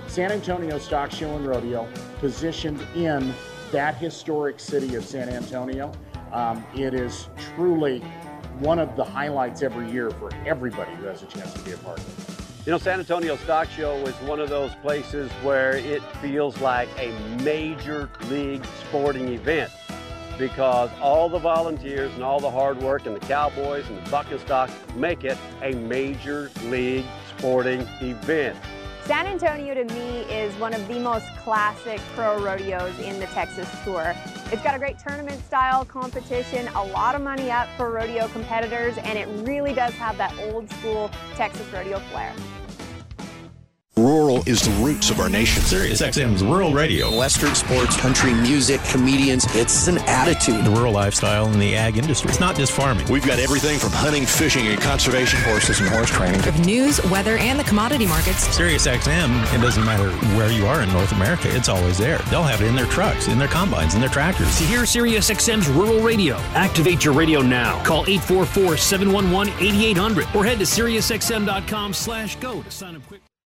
San 0.08 0.32
Antonio 0.32 0.78
Stock 0.78 1.12
Show 1.12 1.36
and 1.36 1.46
Rodeo, 1.46 1.86
positioned 2.22 2.80
in 2.96 3.34
that 3.74 3.98
historic 3.98 4.62
city 4.62 4.96
of 4.96 5.04
San 5.04 5.28
Antonio. 5.28 5.92
Um, 6.32 6.64
it 6.74 6.94
is 6.94 7.28
truly 7.54 8.00
one 8.60 8.80
of 8.80 8.96
the 8.96 9.04
highlights 9.04 9.62
every 9.62 9.92
year 9.92 10.10
for 10.10 10.34
everybody 10.46 10.96
who 10.96 11.04
has 11.08 11.22
a 11.22 11.26
chance 11.26 11.52
to 11.52 11.60
be 11.64 11.74
a 11.74 11.78
part 11.80 12.00
of 12.00 12.29
it. 12.29 12.29
You 12.66 12.74
know, 12.74 12.78
San 12.78 13.00
Antonio 13.00 13.38
Stock 13.38 13.70
Show 13.70 13.96
is 14.06 14.14
one 14.28 14.42
of 14.42 14.50
those 14.50 14.76
places 14.76 15.32
where 15.44 15.78
it 15.78 16.04
feels 16.18 16.60
like 16.60 16.90
a 17.00 17.18
major 17.42 18.10
league 18.24 18.66
sporting 18.82 19.30
event 19.30 19.72
because 20.38 20.90
all 21.02 21.30
the 21.30 21.40
volunteers 21.40 22.14
and 22.16 22.22
all 22.22 22.42
the 22.42 22.52
hard 22.52 22.78
work 22.80 23.06
and 23.06 23.16
the 23.16 23.26
cowboys 23.28 23.88
and 23.88 24.06
the 24.06 24.12
bucking 24.12 24.40
stock 24.40 24.70
make 24.96 25.24
it 25.24 25.38
a 25.62 25.72
major 25.72 26.52
league 26.66 27.06
sporting 27.38 27.82
event. 28.02 28.58
San 29.10 29.26
Antonio 29.26 29.74
to 29.74 29.86
me 29.86 30.20
is 30.32 30.54
one 30.58 30.72
of 30.72 30.88
the 30.88 31.00
most 31.00 31.26
classic 31.38 32.00
pro 32.14 32.40
rodeos 32.40 32.96
in 33.00 33.20
the 33.20 33.26
Texas 33.26 33.68
Tour. 33.84 34.14
It's 34.52 34.62
got 34.62 34.76
a 34.76 34.78
great 34.78 35.00
tournament 35.00 35.44
style 35.46 35.84
competition, 35.84 36.68
a 36.76 36.84
lot 36.84 37.16
of 37.16 37.24
money 37.24 37.50
up 37.50 37.68
for 37.76 37.90
rodeo 37.90 38.28
competitors, 38.28 39.00
and 39.00 39.18
it 39.18 39.28
really 39.48 39.74
does 39.74 39.96
have 39.96 40.16
that 40.18 40.32
old 40.38 40.70
school 40.74 41.10
Texas 41.34 41.66
rodeo 41.74 41.98
flair. 42.12 42.32
Rural 44.00 44.44
is 44.46 44.62
the 44.62 44.72
roots 44.84 45.10
of 45.10 45.20
our 45.20 45.30
nation. 45.30 45.62
Sirius 45.64 46.02
XM's 46.02 46.44
Rural 46.44 46.74
Radio. 46.74 47.16
Western 47.18 47.54
sports, 47.56 47.98
country 47.98 48.34
music, 48.34 48.82
comedians. 48.86 49.46
It's 49.56 49.88
an 49.88 49.98
attitude. 50.00 50.64
The 50.66 50.72
rural 50.72 50.94
lifestyle 50.94 51.48
and 51.48 51.62
the 51.62 51.76
ag 51.76 51.98
industry. 51.98 52.30
It's 52.30 52.40
not 52.40 52.56
just 52.56 52.72
farming. 52.72 53.08
We've 53.10 53.26
got 53.26 53.40
everything 53.40 53.78
from 53.80 53.92
hunting, 53.92 54.26
fishing, 54.26 54.68
and 54.68 54.82
conservation 54.82 55.40
horses 55.42 55.80
and 55.80 55.90
horse 55.90 56.10
training. 56.10 56.48
Of 56.48 56.66
news, 56.66 57.04
weather, 57.06 57.38
and 57.38 57.60
the 57.60 57.64
commodity 57.64 58.08
markets. 58.08 58.48
Sirius 58.56 58.88
XM, 58.88 59.54
it 59.54 59.62
doesn't 59.62 59.86
matter 59.86 60.10
where 60.38 60.52
you 60.52 60.66
are 60.66 60.82
in 60.82 60.92
North 60.92 61.12
America, 61.12 61.54
it's 61.56 61.70
always 61.70 61.98
there. 61.98 62.20
They'll 62.30 62.44
have 62.44 62.62
it 62.62 62.68
in 62.68 62.76
their 62.76 62.88
trucks, 62.88 63.28
in 63.28 63.38
their 63.38 63.48
combines, 63.48 63.96
in 63.96 64.00
their 64.00 64.10
tractors. 64.10 64.58
To 64.58 64.64
hear 64.64 64.86
Sirius 64.86 65.30
XM's 65.30 65.68
Rural 65.70 66.00
Radio, 66.00 66.36
activate 66.54 67.04
your 67.04 67.14
radio 67.14 67.42
now. 67.42 67.84
Call 67.84 68.04
844 68.08 68.78
711 68.78 69.54
8800 69.60 70.28
or 70.36 70.46
head 70.46 70.60
to 70.60 70.66
SiriusXM.com 70.66 71.94
slash 71.94 72.36
go 72.38 72.62
to 72.62 72.72
sign 72.72 72.96
up 72.96 73.06
quick. 73.08 73.29